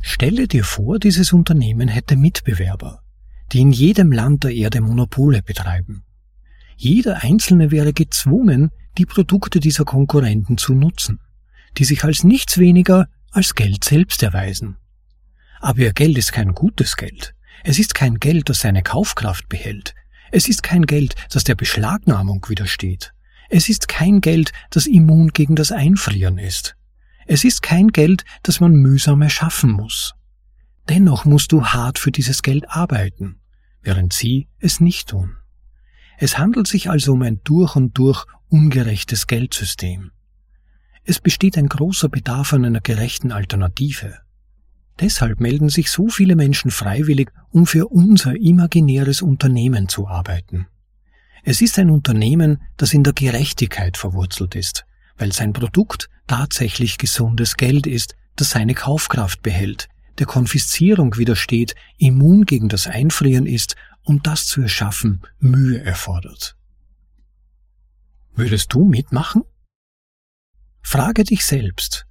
Stelle 0.01 0.47
dir 0.47 0.63
vor, 0.63 0.99
dieses 0.99 1.33
Unternehmen 1.33 1.87
hätte 1.87 2.15
Mitbewerber, 2.15 3.01
die 3.51 3.61
in 3.61 3.71
jedem 3.71 4.11
Land 4.11 4.43
der 4.43 4.51
Erde 4.51 4.81
Monopole 4.81 5.41
betreiben. 5.41 6.03
Jeder 6.75 7.23
Einzelne 7.23 7.71
wäre 7.71 7.93
gezwungen, 7.93 8.71
die 8.97 9.05
Produkte 9.05 9.59
dieser 9.59 9.85
Konkurrenten 9.85 10.57
zu 10.57 10.73
nutzen, 10.73 11.19
die 11.77 11.85
sich 11.85 12.03
als 12.03 12.23
nichts 12.23 12.57
weniger 12.57 13.07
als 13.31 13.55
Geld 13.55 13.83
selbst 13.83 14.23
erweisen. 14.23 14.77
Aber 15.59 15.79
ihr 15.79 15.93
Geld 15.93 16.17
ist 16.17 16.31
kein 16.31 16.53
gutes 16.53 16.95
Geld. 16.95 17.33
Es 17.63 17.79
ist 17.79 17.95
kein 17.95 18.15
Geld, 18.19 18.49
das 18.49 18.59
seine 18.59 18.83
Kaufkraft 18.83 19.49
behält. 19.49 19.95
Es 20.31 20.47
ist 20.47 20.63
kein 20.63 20.85
Geld, 20.85 21.15
das 21.31 21.43
der 21.43 21.55
Beschlagnahmung 21.55 22.45
widersteht. 22.47 23.13
Es 23.49 23.69
ist 23.69 23.87
kein 23.87 24.21
Geld, 24.21 24.51
das 24.69 24.87
immun 24.87 25.29
gegen 25.29 25.55
das 25.55 25.71
Einfrieren 25.71 26.37
ist. 26.37 26.75
Es 27.25 27.43
ist 27.43 27.61
kein 27.61 27.89
Geld, 27.89 28.23
das 28.43 28.59
man 28.59 28.73
mühsam 28.73 29.21
erschaffen 29.21 29.71
muss. 29.71 30.13
Dennoch 30.89 31.25
musst 31.25 31.51
du 31.51 31.65
hart 31.65 31.97
für 31.97 32.11
dieses 32.11 32.41
Geld 32.41 32.69
arbeiten, 32.69 33.39
während 33.81 34.13
sie 34.13 34.47
es 34.59 34.79
nicht 34.79 35.09
tun. 35.09 35.35
Es 36.17 36.37
handelt 36.37 36.67
sich 36.67 36.89
also 36.89 37.13
um 37.13 37.21
ein 37.21 37.41
durch 37.43 37.75
und 37.75 37.97
durch 37.97 38.25
ungerechtes 38.49 39.27
Geldsystem. 39.27 40.11
Es 41.03 41.19
besteht 41.19 41.57
ein 41.57 41.67
großer 41.67 42.09
Bedarf 42.09 42.53
an 42.53 42.65
einer 42.65 42.81
gerechten 42.81 43.31
Alternative. 43.31 44.19
Deshalb 44.99 45.39
melden 45.39 45.69
sich 45.69 45.91
so 45.91 46.07
viele 46.07 46.35
Menschen 46.35 46.71
freiwillig, 46.71 47.31
um 47.51 47.67
für 47.67 47.87
unser 47.87 48.35
imaginäres 48.35 49.21
Unternehmen 49.21 49.89
zu 49.89 50.07
arbeiten. 50.07 50.67
Es 51.43 51.61
ist 51.61 51.77
ein 51.77 51.91
Unternehmen, 51.91 52.61
das 52.77 52.93
in 52.93 53.03
der 53.03 53.13
Gerechtigkeit 53.13 53.97
verwurzelt 53.97 54.55
ist, 54.55 54.85
weil 55.17 55.31
sein 55.31 55.53
Produkt 55.53 56.09
tatsächlich 56.27 56.97
gesundes 56.97 57.57
Geld 57.57 57.85
ist, 57.85 58.15
das 58.35 58.49
seine 58.49 58.73
Kaufkraft 58.73 59.43
behält, 59.43 59.89
der 60.17 60.25
Konfiszierung 60.25 61.17
widersteht, 61.17 61.75
immun 61.97 62.45
gegen 62.45 62.69
das 62.69 62.87
Einfrieren 62.87 63.45
ist 63.45 63.75
und 64.05 64.27
das 64.27 64.47
zu 64.47 64.61
erschaffen 64.61 65.21
Mühe 65.39 65.83
erfordert. 65.83 66.55
Würdest 68.33 68.73
du 68.73 68.85
mitmachen? 68.85 69.43
Frage 70.81 71.23
dich 71.23 71.45
selbst, 71.45 72.05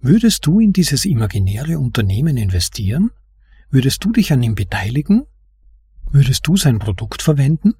würdest 0.00 0.46
du 0.46 0.60
in 0.60 0.72
dieses 0.72 1.04
imaginäre 1.04 1.78
Unternehmen 1.78 2.36
investieren? 2.36 3.10
Würdest 3.70 4.04
du 4.04 4.12
dich 4.12 4.32
an 4.32 4.42
ihm 4.42 4.54
beteiligen? 4.54 5.26
Würdest 6.10 6.46
du 6.46 6.56
sein 6.56 6.78
Produkt 6.78 7.22
verwenden? 7.22 7.74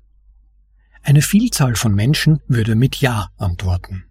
Eine 1.03 1.23
Vielzahl 1.23 1.77
von 1.77 1.95
Menschen 1.95 2.41
würde 2.47 2.75
mit 2.75 2.97
Ja 2.97 3.31
antworten. 3.37 4.05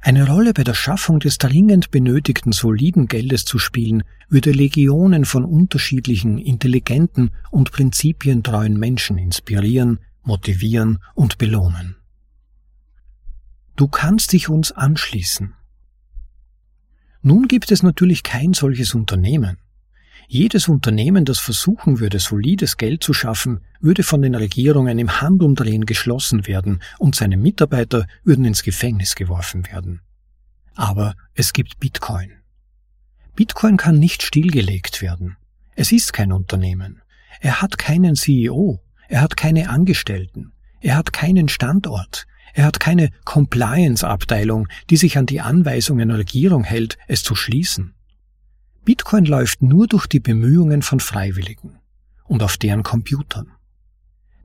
Eine 0.00 0.28
Rolle 0.28 0.54
bei 0.54 0.64
der 0.64 0.74
Schaffung 0.74 1.18
des 1.18 1.38
dringend 1.38 1.90
benötigten 1.90 2.52
soliden 2.52 3.08
Geldes 3.08 3.44
zu 3.44 3.58
spielen, 3.58 4.04
würde 4.28 4.52
Legionen 4.52 5.24
von 5.24 5.44
unterschiedlichen, 5.44 6.38
intelligenten 6.38 7.30
und 7.50 7.72
prinzipientreuen 7.72 8.78
Menschen 8.78 9.18
inspirieren, 9.18 9.98
motivieren 10.22 10.98
und 11.14 11.38
belohnen. 11.38 11.96
Du 13.76 13.88
kannst 13.88 14.32
dich 14.32 14.48
uns 14.48 14.72
anschließen. 14.72 15.54
Nun 17.22 17.48
gibt 17.48 17.72
es 17.72 17.82
natürlich 17.82 18.22
kein 18.22 18.54
solches 18.54 18.94
Unternehmen. 18.94 19.58
Jedes 20.30 20.68
Unternehmen, 20.68 21.24
das 21.24 21.38
versuchen 21.38 22.00
würde, 22.00 22.18
solides 22.18 22.76
Geld 22.76 23.02
zu 23.02 23.14
schaffen, 23.14 23.60
würde 23.80 24.02
von 24.02 24.20
den 24.20 24.34
Regierungen 24.34 24.98
im 24.98 25.22
Handumdrehen 25.22 25.86
geschlossen 25.86 26.46
werden 26.46 26.82
und 26.98 27.14
seine 27.14 27.38
Mitarbeiter 27.38 28.06
würden 28.24 28.44
ins 28.44 28.62
Gefängnis 28.62 29.14
geworfen 29.14 29.66
werden. 29.68 30.02
Aber 30.74 31.14
es 31.32 31.54
gibt 31.54 31.80
Bitcoin. 31.80 32.30
Bitcoin 33.36 33.78
kann 33.78 33.98
nicht 33.98 34.22
stillgelegt 34.22 35.00
werden. 35.00 35.38
Es 35.74 35.92
ist 35.92 36.12
kein 36.12 36.30
Unternehmen. 36.30 37.00
Er 37.40 37.62
hat 37.62 37.78
keinen 37.78 38.14
CEO. 38.14 38.82
Er 39.08 39.22
hat 39.22 39.38
keine 39.38 39.70
Angestellten. 39.70 40.52
Er 40.80 40.96
hat 40.96 41.14
keinen 41.14 41.48
Standort. 41.48 42.26
Er 42.52 42.66
hat 42.66 42.80
keine 42.80 43.08
Compliance-Abteilung, 43.24 44.68
die 44.90 44.98
sich 44.98 45.16
an 45.16 45.24
die 45.24 45.40
Anweisungen 45.40 46.10
der 46.10 46.18
Regierung 46.18 46.64
hält, 46.64 46.98
es 47.06 47.22
zu 47.22 47.34
schließen. 47.34 47.94
Bitcoin 48.88 49.26
läuft 49.26 49.60
nur 49.60 49.86
durch 49.86 50.06
die 50.06 50.18
Bemühungen 50.18 50.80
von 50.80 50.98
Freiwilligen 50.98 51.78
und 52.24 52.42
auf 52.42 52.56
deren 52.56 52.82
Computern. 52.82 53.52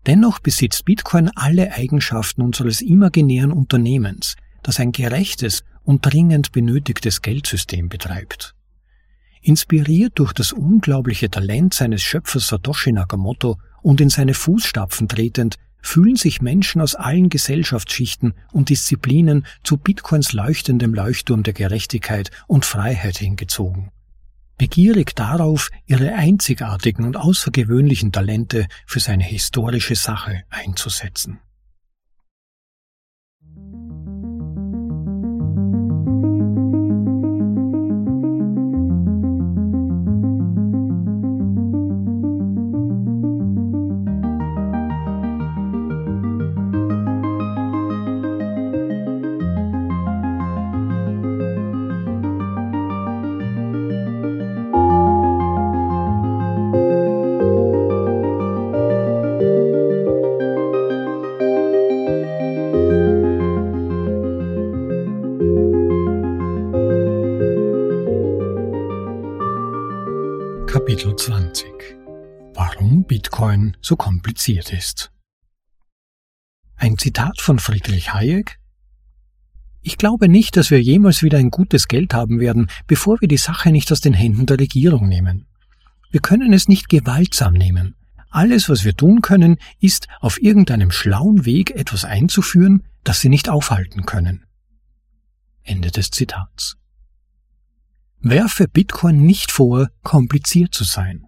Dennoch 0.05 0.39
besitzt 0.39 0.83
Bitcoin 0.83 1.31
alle 1.33 1.71
Eigenschaften 1.71 2.41
unseres 2.41 2.81
imaginären 2.81 3.53
Unternehmens, 3.53 4.35
das 4.61 4.81
ein 4.81 4.91
gerechtes 4.91 5.63
und 5.83 6.01
dringend 6.05 6.51
benötigtes 6.51 7.21
Geldsystem 7.21 7.87
betreibt. 7.87 8.53
Inspiriert 9.41 10.19
durch 10.19 10.33
das 10.33 10.51
unglaubliche 10.51 11.31
Talent 11.31 11.73
seines 11.73 12.01
Schöpfers 12.01 12.49
Satoshi 12.49 12.91
Nakamoto 12.91 13.59
und 13.81 14.01
in 14.01 14.09
seine 14.09 14.33
Fußstapfen 14.33 15.07
tretend, 15.07 15.55
fühlen 15.81 16.17
sich 16.17 16.41
Menschen 16.41 16.81
aus 16.81 16.95
allen 16.95 17.29
Gesellschaftsschichten 17.29 18.33
und 18.51 18.67
Disziplinen 18.67 19.45
zu 19.63 19.77
Bitcoins 19.77 20.33
leuchtendem 20.33 20.93
Leuchtturm 20.93 21.43
der 21.43 21.53
Gerechtigkeit 21.53 22.29
und 22.47 22.65
Freiheit 22.65 23.19
hingezogen. 23.19 23.89
Begierig 24.57 25.15
darauf, 25.15 25.69
ihre 25.85 26.13
einzigartigen 26.13 27.05
und 27.05 27.17
außergewöhnlichen 27.17 28.11
Talente 28.11 28.67
für 28.85 28.99
seine 28.99 29.23
historische 29.23 29.95
Sache 29.95 30.43
einzusetzen. 30.49 31.39
Kapitel 71.03 71.17
20 71.17 71.67
Warum 72.53 73.03
Bitcoin 73.03 73.75
so 73.81 73.97
kompliziert 73.97 74.71
ist. 74.71 75.11
Ein 76.77 76.97
Zitat 76.97 77.41
von 77.41 77.59
Friedrich 77.59 78.13
Hayek 78.13 78.57
Ich 79.81 79.97
glaube 79.97 80.29
nicht, 80.29 80.55
dass 80.55 80.71
wir 80.71 80.81
jemals 80.81 81.21
wieder 81.21 81.39
ein 81.39 81.49
gutes 81.49 81.89
Geld 81.89 82.13
haben 82.13 82.39
werden, 82.39 82.69
bevor 82.87 83.19
wir 83.19 83.27
die 83.27 83.35
Sache 83.35 83.71
nicht 83.71 83.91
aus 83.91 83.99
den 83.99 84.13
Händen 84.13 84.45
der 84.45 84.61
Regierung 84.61 85.09
nehmen. 85.09 85.45
Wir 86.09 86.21
können 86.21 86.53
es 86.53 86.69
nicht 86.69 86.87
gewaltsam 86.87 87.53
nehmen. 87.53 87.95
Alles, 88.29 88.69
was 88.69 88.85
wir 88.85 88.95
tun 88.95 89.19
können, 89.19 89.57
ist, 89.81 90.07
auf 90.21 90.41
irgendeinem 90.41 90.91
schlauen 90.91 91.43
Weg 91.43 91.71
etwas 91.71 92.05
einzuführen, 92.05 92.83
das 93.03 93.19
sie 93.19 93.27
nicht 93.27 93.49
aufhalten 93.49 94.05
können. 94.05 94.45
Ende 95.63 95.91
des 95.91 96.11
Zitats. 96.11 96.77
Werfe 98.25 98.69
Bitcoin 98.69 99.25
nicht 99.25 99.51
vor, 99.51 99.89
kompliziert 100.01 100.73
zu 100.73 100.85
sein. 100.85 101.27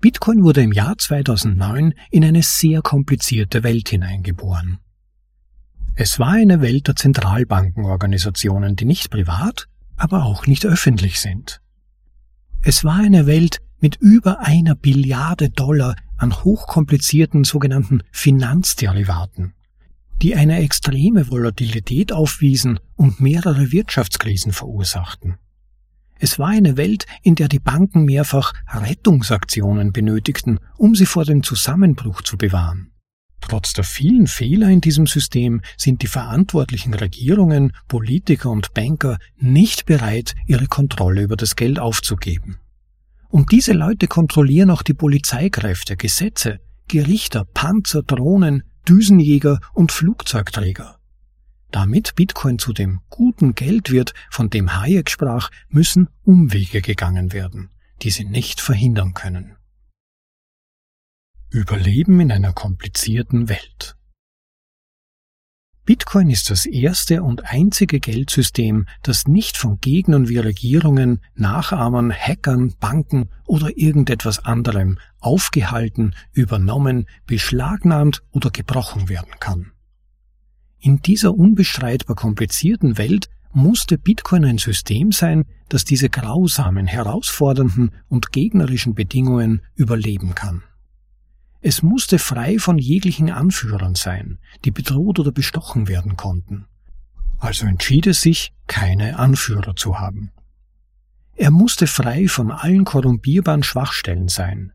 Bitcoin 0.00 0.44
wurde 0.44 0.62
im 0.62 0.70
Jahr 0.70 0.96
2009 0.96 1.94
in 2.12 2.24
eine 2.24 2.44
sehr 2.44 2.80
komplizierte 2.80 3.64
Welt 3.64 3.88
hineingeboren. 3.88 4.78
Es 5.96 6.20
war 6.20 6.34
eine 6.34 6.60
Welt 6.60 6.86
der 6.86 6.94
Zentralbankenorganisationen, 6.94 8.76
die 8.76 8.84
nicht 8.84 9.10
privat, 9.10 9.66
aber 9.96 10.26
auch 10.26 10.46
nicht 10.46 10.64
öffentlich 10.64 11.18
sind. 11.18 11.60
Es 12.62 12.84
war 12.84 12.98
eine 12.98 13.26
Welt 13.26 13.58
mit 13.80 13.96
über 13.96 14.42
einer 14.42 14.76
Billiarde 14.76 15.50
Dollar 15.50 15.96
an 16.18 16.44
hochkomplizierten 16.44 17.42
sogenannten 17.42 18.04
Finanzderivaten 18.12 19.54
die 20.22 20.34
eine 20.34 20.58
extreme 20.58 21.30
Volatilität 21.30 22.12
aufwiesen 22.12 22.80
und 22.94 23.20
mehrere 23.20 23.72
Wirtschaftskrisen 23.72 24.52
verursachten. 24.52 25.36
Es 26.18 26.38
war 26.38 26.48
eine 26.48 26.76
Welt, 26.76 27.06
in 27.22 27.34
der 27.34 27.48
die 27.48 27.58
Banken 27.58 28.04
mehrfach 28.04 28.54
Rettungsaktionen 28.68 29.92
benötigten, 29.92 30.58
um 30.78 30.94
sie 30.94 31.04
vor 31.04 31.24
dem 31.24 31.42
Zusammenbruch 31.42 32.22
zu 32.22 32.38
bewahren. 32.38 32.92
Trotz 33.42 33.74
der 33.74 33.84
vielen 33.84 34.26
Fehler 34.26 34.70
in 34.70 34.80
diesem 34.80 35.06
System 35.06 35.60
sind 35.76 36.02
die 36.02 36.06
verantwortlichen 36.06 36.94
Regierungen, 36.94 37.72
Politiker 37.86 38.50
und 38.50 38.72
Banker 38.72 39.18
nicht 39.36 39.84
bereit, 39.84 40.34
ihre 40.46 40.66
Kontrolle 40.66 41.22
über 41.22 41.36
das 41.36 41.54
Geld 41.54 41.78
aufzugeben. 41.78 42.56
Und 43.28 43.52
diese 43.52 43.72
Leute 43.72 44.08
kontrollieren 44.08 44.70
auch 44.70 44.82
die 44.82 44.94
Polizeikräfte, 44.94 45.96
Gesetze, 45.96 46.60
Gerichter, 46.88 47.44
Panzer, 47.44 48.02
Drohnen, 48.02 48.62
Düsenjäger 48.88 49.60
und 49.74 49.92
Flugzeugträger. 49.92 50.98
Damit 51.70 52.14
Bitcoin 52.14 52.58
zu 52.58 52.72
dem 52.72 53.00
guten 53.10 53.54
Geld 53.54 53.90
wird, 53.90 54.14
von 54.30 54.50
dem 54.50 54.80
Hayek 54.80 55.10
sprach, 55.10 55.50
müssen 55.68 56.08
Umwege 56.22 56.80
gegangen 56.80 57.32
werden, 57.32 57.70
die 58.02 58.10
sie 58.10 58.24
nicht 58.24 58.60
verhindern 58.60 59.14
können. 59.14 59.56
Überleben 61.50 62.20
in 62.20 62.32
einer 62.32 62.52
komplizierten 62.52 63.48
Welt. 63.48 63.95
Bitcoin 65.86 66.30
ist 66.30 66.50
das 66.50 66.66
erste 66.66 67.22
und 67.22 67.44
einzige 67.44 68.00
Geldsystem, 68.00 68.86
das 69.04 69.28
nicht 69.28 69.56
von 69.56 69.80
Gegnern 69.80 70.28
wie 70.28 70.38
Regierungen, 70.38 71.20
Nachahmern, 71.36 72.12
Hackern, 72.12 72.74
Banken 72.80 73.28
oder 73.46 73.78
irgendetwas 73.78 74.44
anderem 74.44 74.98
aufgehalten, 75.20 76.16
übernommen, 76.32 77.06
beschlagnahmt 77.26 78.24
oder 78.32 78.50
gebrochen 78.50 79.08
werden 79.08 79.34
kann. 79.38 79.70
In 80.80 81.02
dieser 81.02 81.32
unbestreitbar 81.32 82.16
komplizierten 82.16 82.98
Welt 82.98 83.28
musste 83.52 83.96
Bitcoin 83.96 84.44
ein 84.44 84.58
System 84.58 85.12
sein, 85.12 85.44
das 85.68 85.84
diese 85.84 86.10
grausamen, 86.10 86.88
herausfordernden 86.88 87.92
und 88.08 88.32
gegnerischen 88.32 88.96
Bedingungen 88.96 89.62
überleben 89.76 90.34
kann. 90.34 90.64
Es 91.68 91.82
musste 91.82 92.20
frei 92.20 92.60
von 92.60 92.78
jeglichen 92.78 93.28
Anführern 93.28 93.96
sein, 93.96 94.38
die 94.64 94.70
bedroht 94.70 95.18
oder 95.18 95.32
bestochen 95.32 95.88
werden 95.88 96.16
konnten. 96.16 96.66
Also 97.40 97.66
entschied 97.66 98.06
es 98.06 98.20
sich, 98.20 98.52
keine 98.68 99.18
Anführer 99.18 99.74
zu 99.74 99.98
haben. 99.98 100.30
Er 101.34 101.50
musste 101.50 101.88
frei 101.88 102.28
von 102.28 102.52
allen 102.52 102.84
korrumpierbaren 102.84 103.64
Schwachstellen 103.64 104.28
sein. 104.28 104.74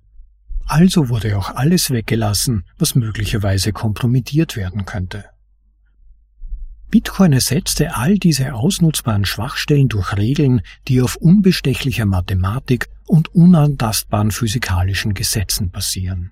Also 0.66 1.08
wurde 1.08 1.38
auch 1.38 1.56
alles 1.56 1.92
weggelassen, 1.92 2.66
was 2.78 2.94
möglicherweise 2.94 3.72
kompromittiert 3.72 4.58
werden 4.58 4.84
könnte. 4.84 5.24
Bitcoin 6.90 7.32
ersetzte 7.32 7.96
all 7.96 8.18
diese 8.18 8.54
ausnutzbaren 8.54 9.24
Schwachstellen 9.24 9.88
durch 9.88 10.18
Regeln, 10.18 10.60
die 10.90 11.02
auf 11.02 11.16
unbestechlicher 11.16 12.06
Mathematik 12.06 12.90
und 13.08 13.34
unantastbaren 13.34 14.32
physikalischen 14.32 15.14
Gesetzen 15.14 15.72
basieren. 15.72 16.32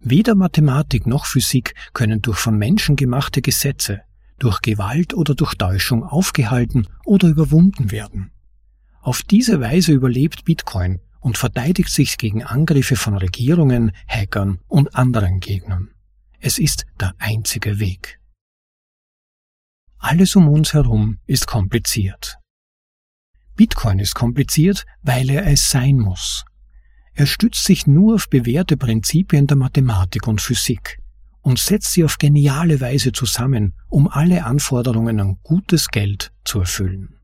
Weder 0.00 0.34
Mathematik 0.34 1.06
noch 1.06 1.26
Physik 1.26 1.74
können 1.92 2.22
durch 2.22 2.38
von 2.38 2.56
Menschen 2.56 2.96
gemachte 2.96 3.42
Gesetze, 3.42 4.00
durch 4.38 4.62
Gewalt 4.62 5.12
oder 5.12 5.34
durch 5.34 5.54
Täuschung 5.54 6.04
aufgehalten 6.04 6.88
oder 7.04 7.28
überwunden 7.28 7.90
werden. 7.90 8.32
Auf 9.02 9.22
diese 9.22 9.60
Weise 9.60 9.92
überlebt 9.92 10.46
Bitcoin 10.46 11.00
und 11.20 11.36
verteidigt 11.36 11.90
sich 11.90 12.16
gegen 12.16 12.42
Angriffe 12.42 12.96
von 12.96 13.16
Regierungen, 13.16 13.92
Hackern 14.08 14.60
und 14.68 14.94
anderen 14.94 15.40
Gegnern. 15.40 15.90
Es 16.38 16.58
ist 16.58 16.86
der 16.98 17.14
einzige 17.18 17.78
Weg. 17.78 18.18
Alles 19.98 20.34
um 20.34 20.48
uns 20.48 20.72
herum 20.72 21.18
ist 21.26 21.46
kompliziert. 21.46 22.38
Bitcoin 23.54 23.98
ist 23.98 24.14
kompliziert, 24.14 24.86
weil 25.02 25.28
er 25.28 25.46
es 25.46 25.68
sein 25.68 25.98
muss. 25.98 26.46
Er 27.20 27.26
stützt 27.26 27.64
sich 27.64 27.86
nur 27.86 28.14
auf 28.14 28.30
bewährte 28.30 28.78
Prinzipien 28.78 29.46
der 29.46 29.58
Mathematik 29.58 30.26
und 30.26 30.40
Physik 30.40 31.02
und 31.42 31.58
setzt 31.58 31.92
sie 31.92 32.02
auf 32.02 32.16
geniale 32.16 32.80
Weise 32.80 33.12
zusammen, 33.12 33.74
um 33.90 34.08
alle 34.08 34.46
Anforderungen 34.46 35.20
an 35.20 35.36
gutes 35.42 35.88
Geld 35.88 36.32
zu 36.44 36.60
erfüllen. 36.60 37.16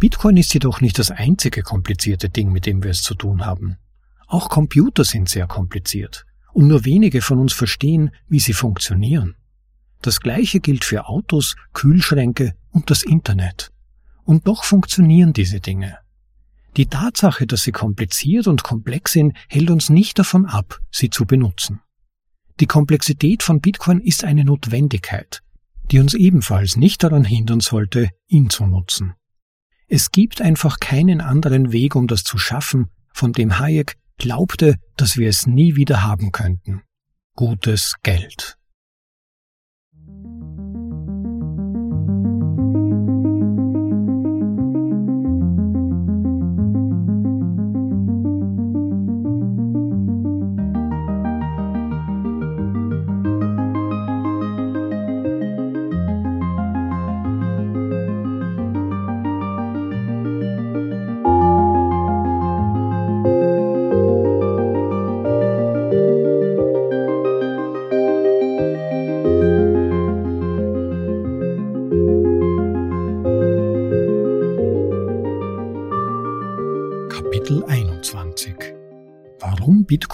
Bitcoin 0.00 0.36
ist 0.36 0.52
jedoch 0.52 0.80
nicht 0.80 0.98
das 0.98 1.12
einzige 1.12 1.62
komplizierte 1.62 2.28
Ding, 2.28 2.50
mit 2.50 2.66
dem 2.66 2.82
wir 2.82 2.90
es 2.90 3.04
zu 3.04 3.14
tun 3.14 3.46
haben. 3.46 3.76
Auch 4.26 4.48
Computer 4.48 5.04
sind 5.04 5.28
sehr 5.28 5.46
kompliziert 5.46 6.26
und 6.52 6.66
nur 6.66 6.84
wenige 6.84 7.22
von 7.22 7.38
uns 7.38 7.52
verstehen, 7.52 8.10
wie 8.26 8.40
sie 8.40 8.52
funktionieren. 8.52 9.36
Das 10.02 10.18
gleiche 10.18 10.58
gilt 10.58 10.84
für 10.84 11.06
Autos, 11.06 11.54
Kühlschränke 11.72 12.56
und 12.72 12.90
das 12.90 13.04
Internet. 13.04 13.70
Und 14.24 14.48
doch 14.48 14.64
funktionieren 14.64 15.32
diese 15.32 15.60
Dinge. 15.60 15.98
Die 16.76 16.86
Tatsache, 16.86 17.46
dass 17.46 17.62
sie 17.62 17.72
kompliziert 17.72 18.46
und 18.46 18.62
komplex 18.62 19.12
sind, 19.12 19.34
hält 19.48 19.70
uns 19.70 19.88
nicht 19.88 20.18
davon 20.18 20.44
ab, 20.44 20.80
sie 20.90 21.08
zu 21.08 21.24
benutzen. 21.24 21.80
Die 22.60 22.66
Komplexität 22.66 23.42
von 23.42 23.60
Bitcoin 23.60 24.00
ist 24.00 24.24
eine 24.24 24.44
Notwendigkeit, 24.44 25.42
die 25.90 25.98
uns 25.98 26.14
ebenfalls 26.14 26.76
nicht 26.76 27.02
daran 27.02 27.24
hindern 27.24 27.60
sollte, 27.60 28.10
ihn 28.28 28.50
zu 28.50 28.66
nutzen. 28.66 29.14
Es 29.88 30.10
gibt 30.10 30.40
einfach 30.40 30.80
keinen 30.80 31.20
anderen 31.20 31.72
Weg, 31.72 31.94
um 31.94 32.08
das 32.08 32.24
zu 32.24 32.38
schaffen, 32.38 32.90
von 33.12 33.32
dem 33.32 33.58
Hayek 33.58 33.96
glaubte, 34.18 34.76
dass 34.96 35.16
wir 35.16 35.28
es 35.28 35.46
nie 35.46 35.76
wieder 35.76 36.02
haben 36.02 36.32
könnten. 36.32 36.82
Gutes 37.34 37.94
Geld. 38.02 38.56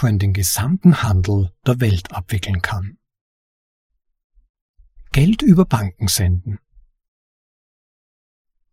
Bitcoin 0.02 0.18
den 0.18 0.32
gesamten 0.32 1.04
Handel 1.04 1.52
der 1.64 1.78
Welt 1.78 2.10
abwickeln 2.10 2.60
kann. 2.60 2.98
Geld 5.12 5.42
über 5.42 5.64
Banken 5.64 6.08
senden. 6.08 6.58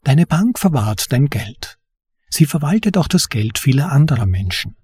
Deine 0.03 0.25
Bank 0.25 0.57
verwahrt 0.57 1.11
dein 1.11 1.27
Geld. 1.27 1.77
Sie 2.31 2.47
verwaltet 2.47 2.97
auch 2.97 3.07
das 3.07 3.29
Geld 3.29 3.59
vieler 3.59 3.91
anderer 3.91 4.25
Menschen. 4.25 4.75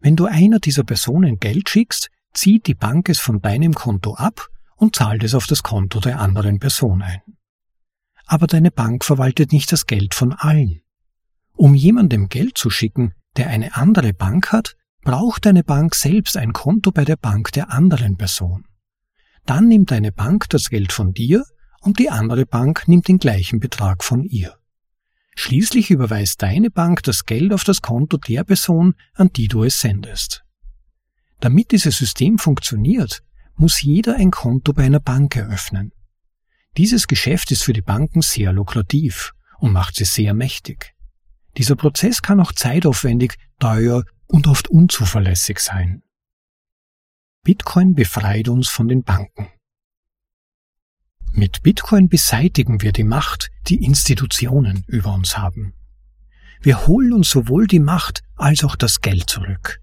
Wenn 0.00 0.14
du 0.14 0.26
einer 0.26 0.58
dieser 0.58 0.84
Personen 0.84 1.38
Geld 1.38 1.70
schickst, 1.70 2.10
zieht 2.34 2.66
die 2.66 2.74
Bank 2.74 3.08
es 3.08 3.18
von 3.18 3.40
deinem 3.40 3.72
Konto 3.72 4.12
ab 4.12 4.48
und 4.76 4.94
zahlt 4.94 5.24
es 5.24 5.34
auf 5.34 5.46
das 5.46 5.62
Konto 5.62 6.00
der 6.00 6.20
anderen 6.20 6.58
Person 6.58 7.00
ein. 7.00 7.22
Aber 8.26 8.46
deine 8.46 8.70
Bank 8.70 9.06
verwaltet 9.06 9.52
nicht 9.52 9.72
das 9.72 9.86
Geld 9.86 10.12
von 10.12 10.34
allen. 10.34 10.82
Um 11.54 11.74
jemandem 11.74 12.28
Geld 12.28 12.58
zu 12.58 12.68
schicken, 12.68 13.14
der 13.38 13.48
eine 13.48 13.74
andere 13.74 14.12
Bank 14.12 14.52
hat, 14.52 14.76
braucht 15.02 15.46
deine 15.46 15.64
Bank 15.64 15.94
selbst 15.94 16.36
ein 16.36 16.52
Konto 16.52 16.92
bei 16.92 17.04
der 17.04 17.16
Bank 17.16 17.52
der 17.52 17.70
anderen 17.70 18.16
Person. 18.16 18.64
Dann 19.44 19.68
nimmt 19.68 19.90
deine 19.90 20.12
Bank 20.12 20.48
das 20.50 20.70
Geld 20.70 20.92
von 20.92 21.12
dir 21.12 21.44
und 21.80 21.98
die 21.98 22.10
andere 22.10 22.46
Bank 22.46 22.86
nimmt 22.86 23.08
den 23.08 23.18
gleichen 23.18 23.60
Betrag 23.60 24.04
von 24.04 24.22
ihr. 24.24 24.56
Schließlich 25.34 25.90
überweist 25.90 26.42
deine 26.42 26.70
Bank 26.70 27.02
das 27.02 27.24
Geld 27.24 27.52
auf 27.52 27.64
das 27.64 27.82
Konto 27.82 28.18
der 28.18 28.44
Person, 28.44 28.94
an 29.14 29.30
die 29.32 29.48
du 29.48 29.64
es 29.64 29.80
sendest. 29.80 30.44
Damit 31.40 31.72
dieses 31.72 31.96
System 31.96 32.38
funktioniert, 32.38 33.22
muss 33.56 33.82
jeder 33.82 34.16
ein 34.16 34.30
Konto 34.30 34.72
bei 34.72 34.84
einer 34.84 35.00
Bank 35.00 35.34
eröffnen. 35.36 35.92
Dieses 36.76 37.06
Geschäft 37.06 37.50
ist 37.50 37.64
für 37.64 37.72
die 37.72 37.82
Banken 37.82 38.22
sehr 38.22 38.52
lukrativ 38.52 39.32
und 39.58 39.72
macht 39.72 39.96
sie 39.96 40.04
sehr 40.04 40.34
mächtig. 40.34 40.94
Dieser 41.56 41.76
Prozess 41.76 42.22
kann 42.22 42.40
auch 42.40 42.52
zeitaufwendig, 42.52 43.36
teuer 43.58 44.04
und 44.32 44.46
oft 44.46 44.68
unzuverlässig 44.68 45.60
sein. 45.60 46.02
Bitcoin 47.44 47.94
befreit 47.94 48.48
uns 48.48 48.68
von 48.68 48.88
den 48.88 49.04
Banken. 49.04 49.48
Mit 51.32 51.62
Bitcoin 51.62 52.08
beseitigen 52.08 52.82
wir 52.82 52.92
die 52.92 53.04
Macht, 53.04 53.50
die 53.68 53.84
Institutionen 53.84 54.84
über 54.86 55.14
uns 55.14 55.36
haben. 55.38 55.74
Wir 56.60 56.86
holen 56.86 57.12
uns 57.12 57.30
sowohl 57.30 57.66
die 57.66 57.80
Macht 57.80 58.22
als 58.36 58.64
auch 58.64 58.76
das 58.76 59.00
Geld 59.00 59.28
zurück. 59.28 59.80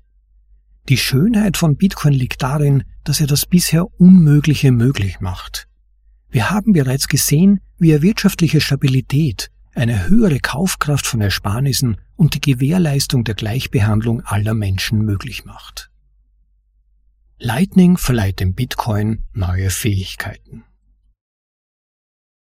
Die 0.87 0.97
Schönheit 0.97 1.57
von 1.57 1.75
Bitcoin 1.75 2.13
liegt 2.13 2.41
darin, 2.41 2.83
dass 3.03 3.21
er 3.21 3.27
das 3.27 3.45
bisher 3.45 3.85
Unmögliche 3.99 4.71
möglich 4.71 5.19
macht. 5.19 5.67
Wir 6.29 6.49
haben 6.49 6.73
bereits 6.73 7.07
gesehen, 7.07 7.59
wie 7.77 7.91
er 7.91 8.01
wirtschaftliche 8.01 8.61
Stabilität, 8.61 9.51
eine 9.73 10.07
höhere 10.07 10.39
Kaufkraft 10.39 11.05
von 11.05 11.21
Ersparnissen 11.21 11.97
und 12.19 12.35
die 12.35 12.41
Gewährleistung 12.41 13.23
der 13.23 13.33
Gleichbehandlung 13.33 14.21
aller 14.25 14.53
Menschen 14.53 14.99
möglich 15.05 15.45
macht. 15.45 15.89
Lightning 17.37 17.95
verleiht 17.95 18.41
dem 18.41 18.53
Bitcoin 18.53 19.23
neue 19.31 19.69
Fähigkeiten. 19.69 20.65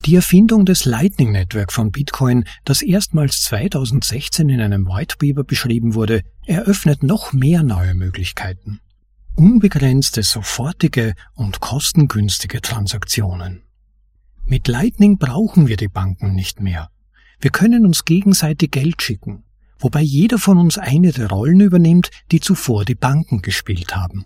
Die 0.04 0.14
Erfindung 0.14 0.66
des 0.66 0.84
Lightning 0.84 1.32
Network 1.32 1.72
von 1.72 1.90
Bitcoin, 1.90 2.44
das 2.66 2.82
erstmals 2.82 3.40
2016 3.44 4.50
in 4.50 4.60
einem 4.60 4.86
Whitepaper 4.86 5.42
beschrieben 5.42 5.94
wurde, 5.94 6.22
eröffnet 6.44 7.02
noch 7.02 7.32
mehr 7.32 7.62
neue 7.62 7.94
Möglichkeiten. 7.94 8.80
Unbegrenzte, 9.36 10.22
sofortige 10.22 11.14
und 11.32 11.60
kostengünstige 11.60 12.60
Transaktionen. 12.60 13.62
Mit 14.44 14.68
Lightning 14.68 15.16
brauchen 15.16 15.66
wir 15.66 15.78
die 15.78 15.88
Banken 15.88 16.34
nicht 16.34 16.60
mehr. 16.60 16.90
Wir 17.40 17.50
können 17.50 17.86
uns 17.86 18.04
gegenseitig 18.04 18.70
Geld 18.70 19.00
schicken, 19.00 19.44
wobei 19.82 20.00
jeder 20.00 20.38
von 20.38 20.58
uns 20.58 20.78
eine 20.78 21.12
der 21.12 21.28
Rollen 21.28 21.60
übernimmt, 21.60 22.10
die 22.30 22.40
zuvor 22.40 22.84
die 22.84 22.94
Banken 22.94 23.42
gespielt 23.42 23.96
haben. 23.96 24.24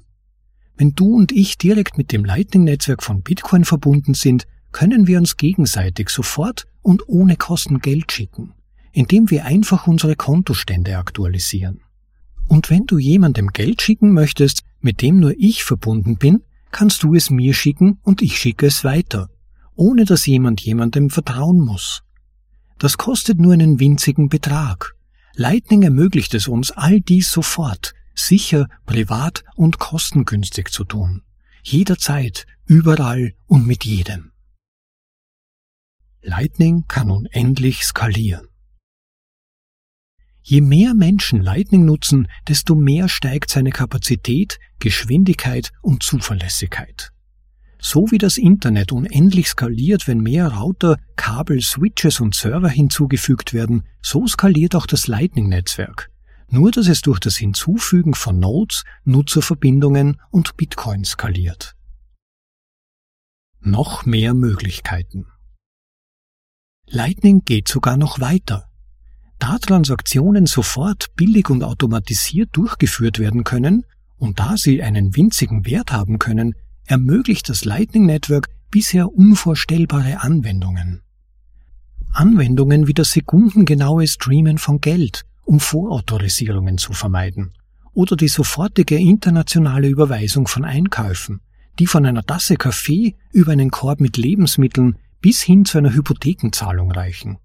Wenn 0.76 0.94
du 0.94 1.16
und 1.16 1.32
ich 1.32 1.56
direkt 1.56 1.96
mit 1.96 2.12
dem 2.12 2.24
Lightning-Netzwerk 2.24 3.02
von 3.02 3.22
Bitcoin 3.22 3.64
verbunden 3.64 4.14
sind, 4.14 4.46
können 4.72 5.06
wir 5.06 5.18
uns 5.18 5.38
gegenseitig 5.38 6.10
sofort 6.10 6.66
und 6.82 7.08
ohne 7.08 7.36
Kosten 7.36 7.80
Geld 7.80 8.12
schicken, 8.12 8.52
indem 8.92 9.30
wir 9.30 9.46
einfach 9.46 9.86
unsere 9.86 10.16
Kontostände 10.16 10.98
aktualisieren. 10.98 11.80
Und 12.46 12.68
wenn 12.68 12.84
du 12.86 12.98
jemandem 12.98 13.48
Geld 13.48 13.80
schicken 13.80 14.12
möchtest, 14.12 14.62
mit 14.80 15.00
dem 15.00 15.18
nur 15.18 15.34
ich 15.38 15.64
verbunden 15.64 16.16
bin, 16.16 16.42
kannst 16.70 17.02
du 17.02 17.14
es 17.14 17.30
mir 17.30 17.54
schicken 17.54 17.98
und 18.02 18.20
ich 18.20 18.38
schicke 18.38 18.66
es 18.66 18.84
weiter, 18.84 19.30
ohne 19.74 20.04
dass 20.04 20.26
jemand 20.26 20.60
jemandem 20.60 21.08
vertrauen 21.08 21.58
muss. 21.58 22.02
Das 22.78 22.98
kostet 22.98 23.38
nur 23.38 23.54
einen 23.54 23.80
winzigen 23.80 24.28
Betrag. 24.28 24.95
Lightning 25.38 25.82
ermöglicht 25.82 26.32
es 26.32 26.48
uns, 26.48 26.70
all 26.70 27.02
dies 27.02 27.30
sofort, 27.30 27.92
sicher, 28.14 28.68
privat 28.86 29.44
und 29.54 29.78
kostengünstig 29.78 30.70
zu 30.70 30.84
tun. 30.84 31.24
Jederzeit, 31.62 32.46
überall 32.64 33.34
und 33.46 33.66
mit 33.66 33.84
jedem. 33.84 34.32
Lightning 36.22 36.86
kann 36.88 37.10
unendlich 37.10 37.84
skalieren. 37.84 38.48
Je 40.40 40.62
mehr 40.62 40.94
Menschen 40.94 41.42
Lightning 41.42 41.84
nutzen, 41.84 42.28
desto 42.48 42.74
mehr 42.74 43.10
steigt 43.10 43.50
seine 43.50 43.72
Kapazität, 43.72 44.58
Geschwindigkeit 44.78 45.70
und 45.82 46.02
Zuverlässigkeit. 46.02 47.12
So 47.88 48.10
wie 48.10 48.18
das 48.18 48.36
Internet 48.36 48.90
unendlich 48.90 49.46
skaliert, 49.46 50.08
wenn 50.08 50.18
mehr 50.18 50.48
Router, 50.48 50.98
Kabel, 51.14 51.60
Switches 51.60 52.18
und 52.18 52.34
Server 52.34 52.68
hinzugefügt 52.68 53.52
werden, 53.52 53.84
so 54.02 54.26
skaliert 54.26 54.74
auch 54.74 54.86
das 54.86 55.06
Lightning-Netzwerk. 55.06 56.10
Nur 56.48 56.72
dass 56.72 56.88
es 56.88 57.00
durch 57.00 57.20
das 57.20 57.36
Hinzufügen 57.36 58.14
von 58.14 58.40
Nodes, 58.40 58.82
Nutzerverbindungen 59.04 60.20
und 60.32 60.56
Bitcoin 60.56 61.04
skaliert. 61.04 61.76
Noch 63.60 64.04
mehr 64.04 64.34
Möglichkeiten. 64.34 65.26
Lightning 66.88 67.44
geht 67.44 67.68
sogar 67.68 67.96
noch 67.96 68.18
weiter. 68.18 68.68
Da 69.38 69.58
Transaktionen 69.58 70.46
sofort 70.46 71.14
billig 71.14 71.50
und 71.50 71.62
automatisiert 71.62 72.48
durchgeführt 72.50 73.20
werden 73.20 73.44
können 73.44 73.84
und 74.16 74.40
da 74.40 74.56
sie 74.56 74.82
einen 74.82 75.14
winzigen 75.14 75.66
Wert 75.66 75.92
haben 75.92 76.18
können, 76.18 76.56
ermöglicht 76.86 77.48
das 77.48 77.64
Lightning 77.64 78.06
Network 78.06 78.48
bisher 78.70 79.12
unvorstellbare 79.12 80.20
Anwendungen. 80.20 81.02
Anwendungen 82.12 82.86
wie 82.86 82.94
das 82.94 83.10
sekundengenaue 83.10 84.06
Streamen 84.06 84.58
von 84.58 84.80
Geld, 84.80 85.24
um 85.44 85.60
Vorautorisierungen 85.60 86.78
zu 86.78 86.92
vermeiden, 86.92 87.52
oder 87.92 88.16
die 88.16 88.28
sofortige 88.28 88.96
internationale 88.98 89.88
Überweisung 89.88 90.46
von 90.46 90.64
Einkäufen, 90.64 91.40
die 91.78 91.86
von 91.86 92.06
einer 92.06 92.24
Tasse 92.24 92.56
Kaffee 92.56 93.14
über 93.32 93.52
einen 93.52 93.70
Korb 93.70 94.00
mit 94.00 94.16
Lebensmitteln 94.16 94.98
bis 95.20 95.42
hin 95.42 95.64
zu 95.64 95.78
einer 95.78 95.92
Hypothekenzahlung 95.92 96.90
reichen. 96.90 97.38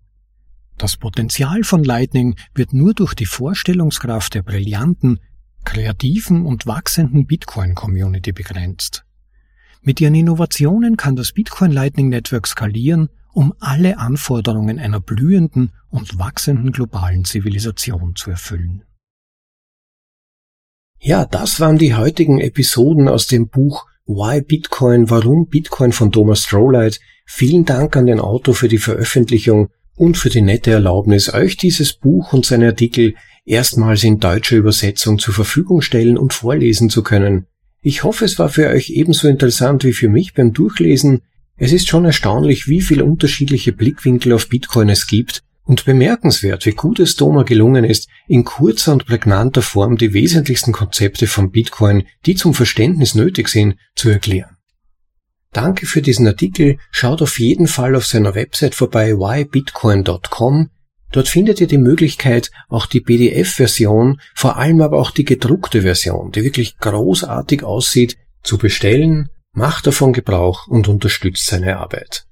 Das 0.77 0.97
Potenzial 0.97 1.63
von 1.63 1.83
Lightning 1.83 2.35
wird 2.55 2.73
nur 2.73 2.93
durch 2.93 3.13
die 3.13 3.25
Vorstellungskraft 3.25 4.33
der 4.33 4.43
brillanten, 4.43 5.19
kreativen 5.63 6.45
und 6.45 6.65
wachsenden 6.65 7.27
Bitcoin-Community 7.27 8.31
begrenzt. 8.31 9.05
Mit 9.83 9.99
ihren 9.99 10.13
Innovationen 10.13 10.95
kann 10.95 11.15
das 11.15 11.31
Bitcoin 11.31 11.71
Lightning 11.71 12.09
Network 12.09 12.45
skalieren, 12.45 13.09
um 13.33 13.53
alle 13.59 13.97
Anforderungen 13.97 14.77
einer 14.77 14.99
blühenden 14.99 15.71
und 15.89 16.19
wachsenden 16.19 16.71
globalen 16.71 17.25
Zivilisation 17.25 18.15
zu 18.15 18.29
erfüllen. 18.29 18.83
Ja, 20.99 21.25
das 21.25 21.59
waren 21.59 21.79
die 21.79 21.95
heutigen 21.95 22.39
Episoden 22.39 23.07
aus 23.07 23.25
dem 23.25 23.47
Buch 23.49 23.87
Why 24.05 24.41
Bitcoin, 24.41 25.09
warum 25.09 25.47
Bitcoin 25.47 25.93
von 25.93 26.11
Thomas 26.11 26.43
Strohlight. 26.43 26.99
Vielen 27.25 27.65
Dank 27.65 27.95
an 27.95 28.05
den 28.05 28.19
Autor 28.19 28.53
für 28.53 28.67
die 28.67 28.77
Veröffentlichung 28.77 29.69
und 29.95 30.15
für 30.15 30.29
die 30.29 30.41
nette 30.41 30.71
Erlaubnis, 30.71 31.33
euch 31.33 31.57
dieses 31.57 31.93
Buch 31.93 32.33
und 32.33 32.45
seine 32.45 32.67
Artikel 32.67 33.15
erstmals 33.45 34.03
in 34.03 34.19
deutscher 34.19 34.57
Übersetzung 34.57 35.17
zur 35.17 35.33
Verfügung 35.33 35.81
stellen 35.81 36.19
und 36.19 36.33
vorlesen 36.33 36.91
zu 36.91 37.01
können. 37.01 37.47
Ich 37.83 38.03
hoffe, 38.03 38.25
es 38.25 38.37
war 38.37 38.49
für 38.49 38.67
euch 38.67 38.91
ebenso 38.91 39.27
interessant 39.27 39.83
wie 39.83 39.93
für 39.93 40.07
mich 40.07 40.33
beim 40.33 40.53
Durchlesen. 40.53 41.21
Es 41.57 41.71
ist 41.71 41.87
schon 41.87 42.05
erstaunlich, 42.05 42.67
wie 42.67 42.81
viele 42.81 43.05
unterschiedliche 43.05 43.71
Blickwinkel 43.73 44.33
auf 44.33 44.49
Bitcoin 44.49 44.89
es 44.89 45.07
gibt 45.07 45.43
und 45.63 45.85
bemerkenswert, 45.85 46.65
wie 46.65 46.73
gut 46.73 46.99
es 46.99 47.15
Doma 47.15 47.43
gelungen 47.43 47.83
ist, 47.83 48.07
in 48.27 48.43
kurzer 48.43 48.93
und 48.93 49.07
prägnanter 49.07 49.63
Form 49.63 49.97
die 49.97 50.13
wesentlichsten 50.13 50.73
Konzepte 50.73 51.25
von 51.25 51.51
Bitcoin, 51.51 52.03
die 52.25 52.35
zum 52.35 52.53
Verständnis 52.53 53.15
nötig 53.15 53.49
sind, 53.49 53.77
zu 53.95 54.09
erklären. 54.09 54.57
Danke 55.51 55.85
für 55.85 56.01
diesen 56.01 56.27
Artikel. 56.27 56.77
Schaut 56.91 57.21
auf 57.21 57.39
jeden 57.39 57.67
Fall 57.67 57.95
auf 57.95 58.05
seiner 58.05 58.35
Website 58.35 58.75
vorbei 58.75 59.13
whybitcoin.com. 59.13 60.69
Dort 61.11 61.27
findet 61.27 61.59
ihr 61.59 61.67
die 61.67 61.77
Möglichkeit, 61.77 62.51
auch 62.69 62.85
die 62.85 63.01
PDF-Version, 63.01 64.21
vor 64.33 64.57
allem 64.57 64.81
aber 64.81 64.99
auch 64.99 65.11
die 65.11 65.25
gedruckte 65.25 65.81
Version, 65.81 66.31
die 66.31 66.43
wirklich 66.43 66.77
großartig 66.77 67.63
aussieht, 67.63 68.17
zu 68.43 68.57
bestellen, 68.57 69.29
macht 69.53 69.87
davon 69.87 70.13
Gebrauch 70.13 70.67
und 70.67 70.87
unterstützt 70.87 71.47
seine 71.47 71.77
Arbeit. 71.77 72.25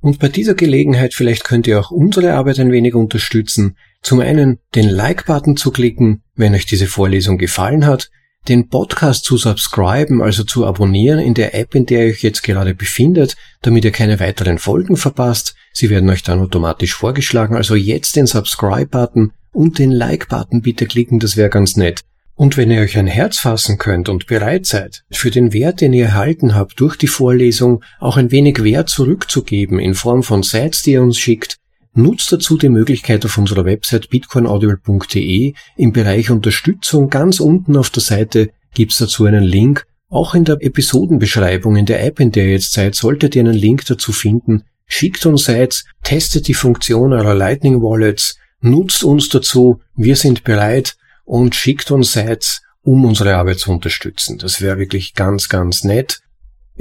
Und 0.00 0.18
bei 0.18 0.28
dieser 0.28 0.54
Gelegenheit 0.54 1.14
vielleicht 1.14 1.44
könnt 1.44 1.66
ihr 1.66 1.78
auch 1.78 1.90
unsere 1.90 2.34
Arbeit 2.34 2.58
ein 2.58 2.72
wenig 2.72 2.94
unterstützen. 2.94 3.76
Zum 4.02 4.20
einen 4.20 4.58
den 4.74 4.88
Like-Button 4.88 5.56
zu 5.56 5.70
klicken, 5.70 6.22
wenn 6.34 6.54
euch 6.54 6.64
diese 6.64 6.86
Vorlesung 6.86 7.36
gefallen 7.36 7.84
hat, 7.84 8.10
den 8.48 8.68
Podcast 8.68 9.24
zu 9.24 9.36
subscriben, 9.36 10.22
also 10.22 10.44
zu 10.44 10.66
abonnieren 10.66 11.18
in 11.18 11.34
der 11.34 11.54
App, 11.54 11.74
in 11.74 11.86
der 11.86 12.06
ihr 12.06 12.12
euch 12.12 12.22
jetzt 12.22 12.42
gerade 12.42 12.74
befindet, 12.74 13.36
damit 13.62 13.84
ihr 13.84 13.92
keine 13.92 14.20
weiteren 14.20 14.58
Folgen 14.58 14.96
verpasst. 14.96 15.54
Sie 15.72 15.90
werden 15.90 16.08
euch 16.10 16.22
dann 16.22 16.40
automatisch 16.40 16.94
vorgeschlagen. 16.94 17.56
Also 17.56 17.74
jetzt 17.74 18.16
den 18.16 18.26
Subscribe-Button 18.26 19.32
und 19.52 19.78
den 19.78 19.90
Like-Button 19.90 20.62
bitte 20.62 20.86
klicken, 20.86 21.18
das 21.18 21.36
wäre 21.36 21.50
ganz 21.50 21.76
nett. 21.76 22.00
Und 22.34 22.56
wenn 22.56 22.70
ihr 22.70 22.80
euch 22.80 22.96
ein 22.96 23.06
Herz 23.06 23.38
fassen 23.38 23.76
könnt 23.76 24.08
und 24.08 24.26
bereit 24.26 24.64
seid, 24.64 25.02
für 25.10 25.30
den 25.30 25.52
Wert, 25.52 25.82
den 25.82 25.92
ihr 25.92 26.06
erhalten 26.06 26.54
habt 26.54 26.80
durch 26.80 26.96
die 26.96 27.06
Vorlesung, 27.06 27.84
auch 27.98 28.16
ein 28.16 28.30
wenig 28.30 28.64
Wert 28.64 28.88
zurückzugeben 28.88 29.78
in 29.78 29.92
Form 29.92 30.22
von 30.22 30.42
Sites, 30.42 30.80
die 30.80 30.92
ihr 30.92 31.02
uns 31.02 31.18
schickt, 31.18 31.58
Nutzt 31.92 32.30
dazu 32.30 32.56
die 32.56 32.68
Möglichkeit 32.68 33.24
auf 33.24 33.36
unserer 33.36 33.64
Website 33.64 34.10
bitcoinaudible.de 34.10 35.54
im 35.76 35.92
Bereich 35.92 36.30
Unterstützung 36.30 37.10
ganz 37.10 37.40
unten 37.40 37.76
auf 37.76 37.90
der 37.90 38.02
Seite 38.02 38.50
gibt's 38.74 38.98
dazu 38.98 39.24
einen 39.24 39.42
Link. 39.42 39.86
Auch 40.08 40.34
in 40.34 40.44
der 40.44 40.58
Episodenbeschreibung 40.60 41.76
in 41.76 41.86
der 41.86 42.04
App, 42.04 42.20
in 42.20 42.32
der 42.32 42.46
ihr 42.46 42.52
jetzt 42.52 42.72
seid, 42.72 42.94
solltet 42.94 43.34
ihr 43.34 43.42
einen 43.42 43.54
Link 43.54 43.86
dazu 43.86 44.12
finden. 44.12 44.64
Schickt 44.86 45.24
uns 45.26 45.44
Sites, 45.44 45.84
testet 46.02 46.48
die 46.48 46.54
Funktion 46.54 47.12
eurer 47.12 47.34
Lightning 47.34 47.80
Wallets, 47.80 48.36
nutzt 48.60 49.04
uns 49.04 49.28
dazu, 49.28 49.80
wir 49.94 50.16
sind 50.16 50.42
bereit 50.44 50.96
und 51.24 51.54
schickt 51.54 51.90
uns 51.90 52.12
Sites, 52.12 52.62
um 52.82 53.04
unsere 53.04 53.36
Arbeit 53.36 53.58
zu 53.58 53.70
unterstützen. 53.70 54.38
Das 54.38 54.60
wäre 54.60 54.78
wirklich 54.78 55.14
ganz, 55.14 55.48
ganz 55.48 55.84
nett. 55.84 56.20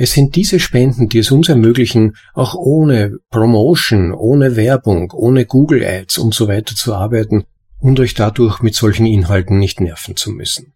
Es 0.01 0.13
sind 0.13 0.37
diese 0.37 0.61
Spenden, 0.61 1.09
die 1.09 1.17
es 1.17 1.29
uns 1.29 1.49
ermöglichen, 1.49 2.15
auch 2.33 2.55
ohne 2.55 3.17
Promotion, 3.31 4.13
ohne 4.13 4.55
Werbung, 4.55 5.11
ohne 5.11 5.45
Google 5.45 5.83
Ads 5.83 6.19
und 6.19 6.33
so 6.33 6.47
weiter 6.47 6.73
zu 6.73 6.95
arbeiten 6.95 7.43
und 7.79 7.99
euch 7.99 8.13
dadurch 8.13 8.61
mit 8.61 8.75
solchen 8.75 9.05
Inhalten 9.05 9.59
nicht 9.59 9.81
nerven 9.81 10.15
zu 10.15 10.31
müssen. 10.31 10.71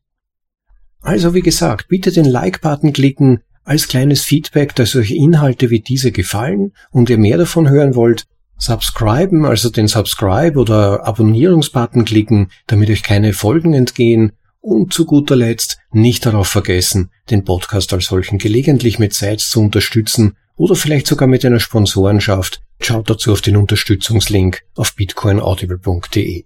Also 1.00 1.34
wie 1.34 1.40
gesagt, 1.40 1.88
bitte 1.88 2.12
den 2.12 2.26
Like-Button 2.26 2.92
klicken 2.92 3.40
als 3.64 3.88
kleines 3.88 4.26
Feedback, 4.26 4.76
dass 4.76 4.94
euch 4.94 5.12
Inhalte 5.12 5.70
wie 5.70 5.80
diese 5.80 6.12
gefallen 6.12 6.74
und 6.92 7.10
ihr 7.10 7.18
mehr 7.18 7.38
davon 7.38 7.70
hören 7.70 7.96
wollt. 7.96 8.26
Subscriben, 8.58 9.46
also 9.46 9.70
den 9.70 9.88
Subscribe 9.88 10.60
oder 10.60 11.08
Abonnierungsbutton 11.08 12.04
klicken, 12.04 12.50
damit 12.68 12.90
euch 12.90 13.04
keine 13.04 13.32
Folgen 13.32 13.74
entgehen 13.74 14.34
und 14.64 14.94
zu 14.94 15.06
guter 15.06 15.36
Letzt 15.36 15.78
nicht 15.92 16.26
darauf 16.26 16.48
vergessen, 16.48 17.12
den 17.30 17.44
Podcast 17.44 17.94
als 17.94 18.06
solchen 18.06 18.38
gelegentlich 18.38 18.98
mit 18.98 19.14
Sites 19.14 19.50
zu 19.50 19.60
unterstützen 19.60 20.38
oder 20.56 20.76
vielleicht 20.76 21.06
sogar 21.06 21.28
mit 21.28 21.44
einer 21.44 21.60
Sponsorenschaft. 21.60 22.62
Schaut 22.80 23.10
dazu 23.10 23.34
auf 23.34 23.42
den 23.42 23.58
Unterstützungslink 23.58 24.62
auf 24.76 24.96
bitcoinaudible.de. 24.96 26.46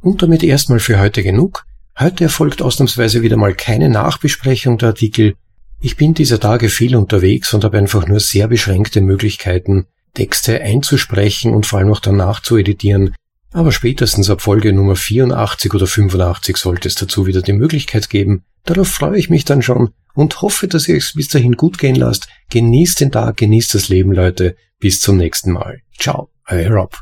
Und 0.00 0.22
damit 0.22 0.44
erstmal 0.44 0.78
für 0.78 1.00
heute 1.00 1.22
genug. 1.22 1.64
Heute 1.98 2.24
erfolgt 2.24 2.62
ausnahmsweise 2.62 3.22
wieder 3.22 3.36
mal 3.36 3.54
keine 3.54 3.90
Nachbesprechung 3.90 4.78
der 4.78 4.90
Artikel. 4.90 5.34
Ich 5.80 5.96
bin 5.96 6.14
dieser 6.14 6.38
Tage 6.38 6.68
viel 6.68 6.94
unterwegs 6.94 7.52
und 7.52 7.64
habe 7.64 7.78
einfach 7.78 8.06
nur 8.06 8.20
sehr 8.20 8.46
beschränkte 8.46 9.00
Möglichkeiten, 9.00 9.86
Texte 10.14 10.60
einzusprechen 10.60 11.54
und 11.54 11.66
vor 11.66 11.80
allem 11.80 11.90
auch 11.90 12.00
danach 12.00 12.40
zu 12.40 12.56
editieren, 12.56 13.14
aber 13.52 13.72
spätestens 13.72 14.30
ab 14.30 14.40
Folge 14.40 14.72
Nummer 14.72 14.96
84 14.96 15.74
oder 15.74 15.86
85 15.86 16.56
sollte 16.56 16.88
es 16.88 16.94
dazu 16.94 17.26
wieder 17.26 17.42
die 17.42 17.52
Möglichkeit 17.52 18.10
geben. 18.10 18.44
Darauf 18.64 18.88
freue 18.88 19.18
ich 19.18 19.30
mich 19.30 19.44
dann 19.44 19.62
schon 19.62 19.90
und 20.14 20.42
hoffe, 20.42 20.68
dass 20.68 20.88
ihr 20.88 20.96
es 20.96 21.14
bis 21.14 21.28
dahin 21.28 21.56
gut 21.56 21.78
gehen 21.78 21.96
lasst. 21.96 22.28
Genießt 22.50 23.00
den 23.00 23.12
Tag, 23.12 23.38
genießt 23.38 23.74
das 23.74 23.88
Leben, 23.88 24.12
Leute. 24.12 24.56
Bis 24.78 25.00
zum 25.00 25.16
nächsten 25.16 25.52
Mal. 25.52 25.80
Ciao, 25.98 26.30
euer 26.48 26.70
Rob. 26.70 26.98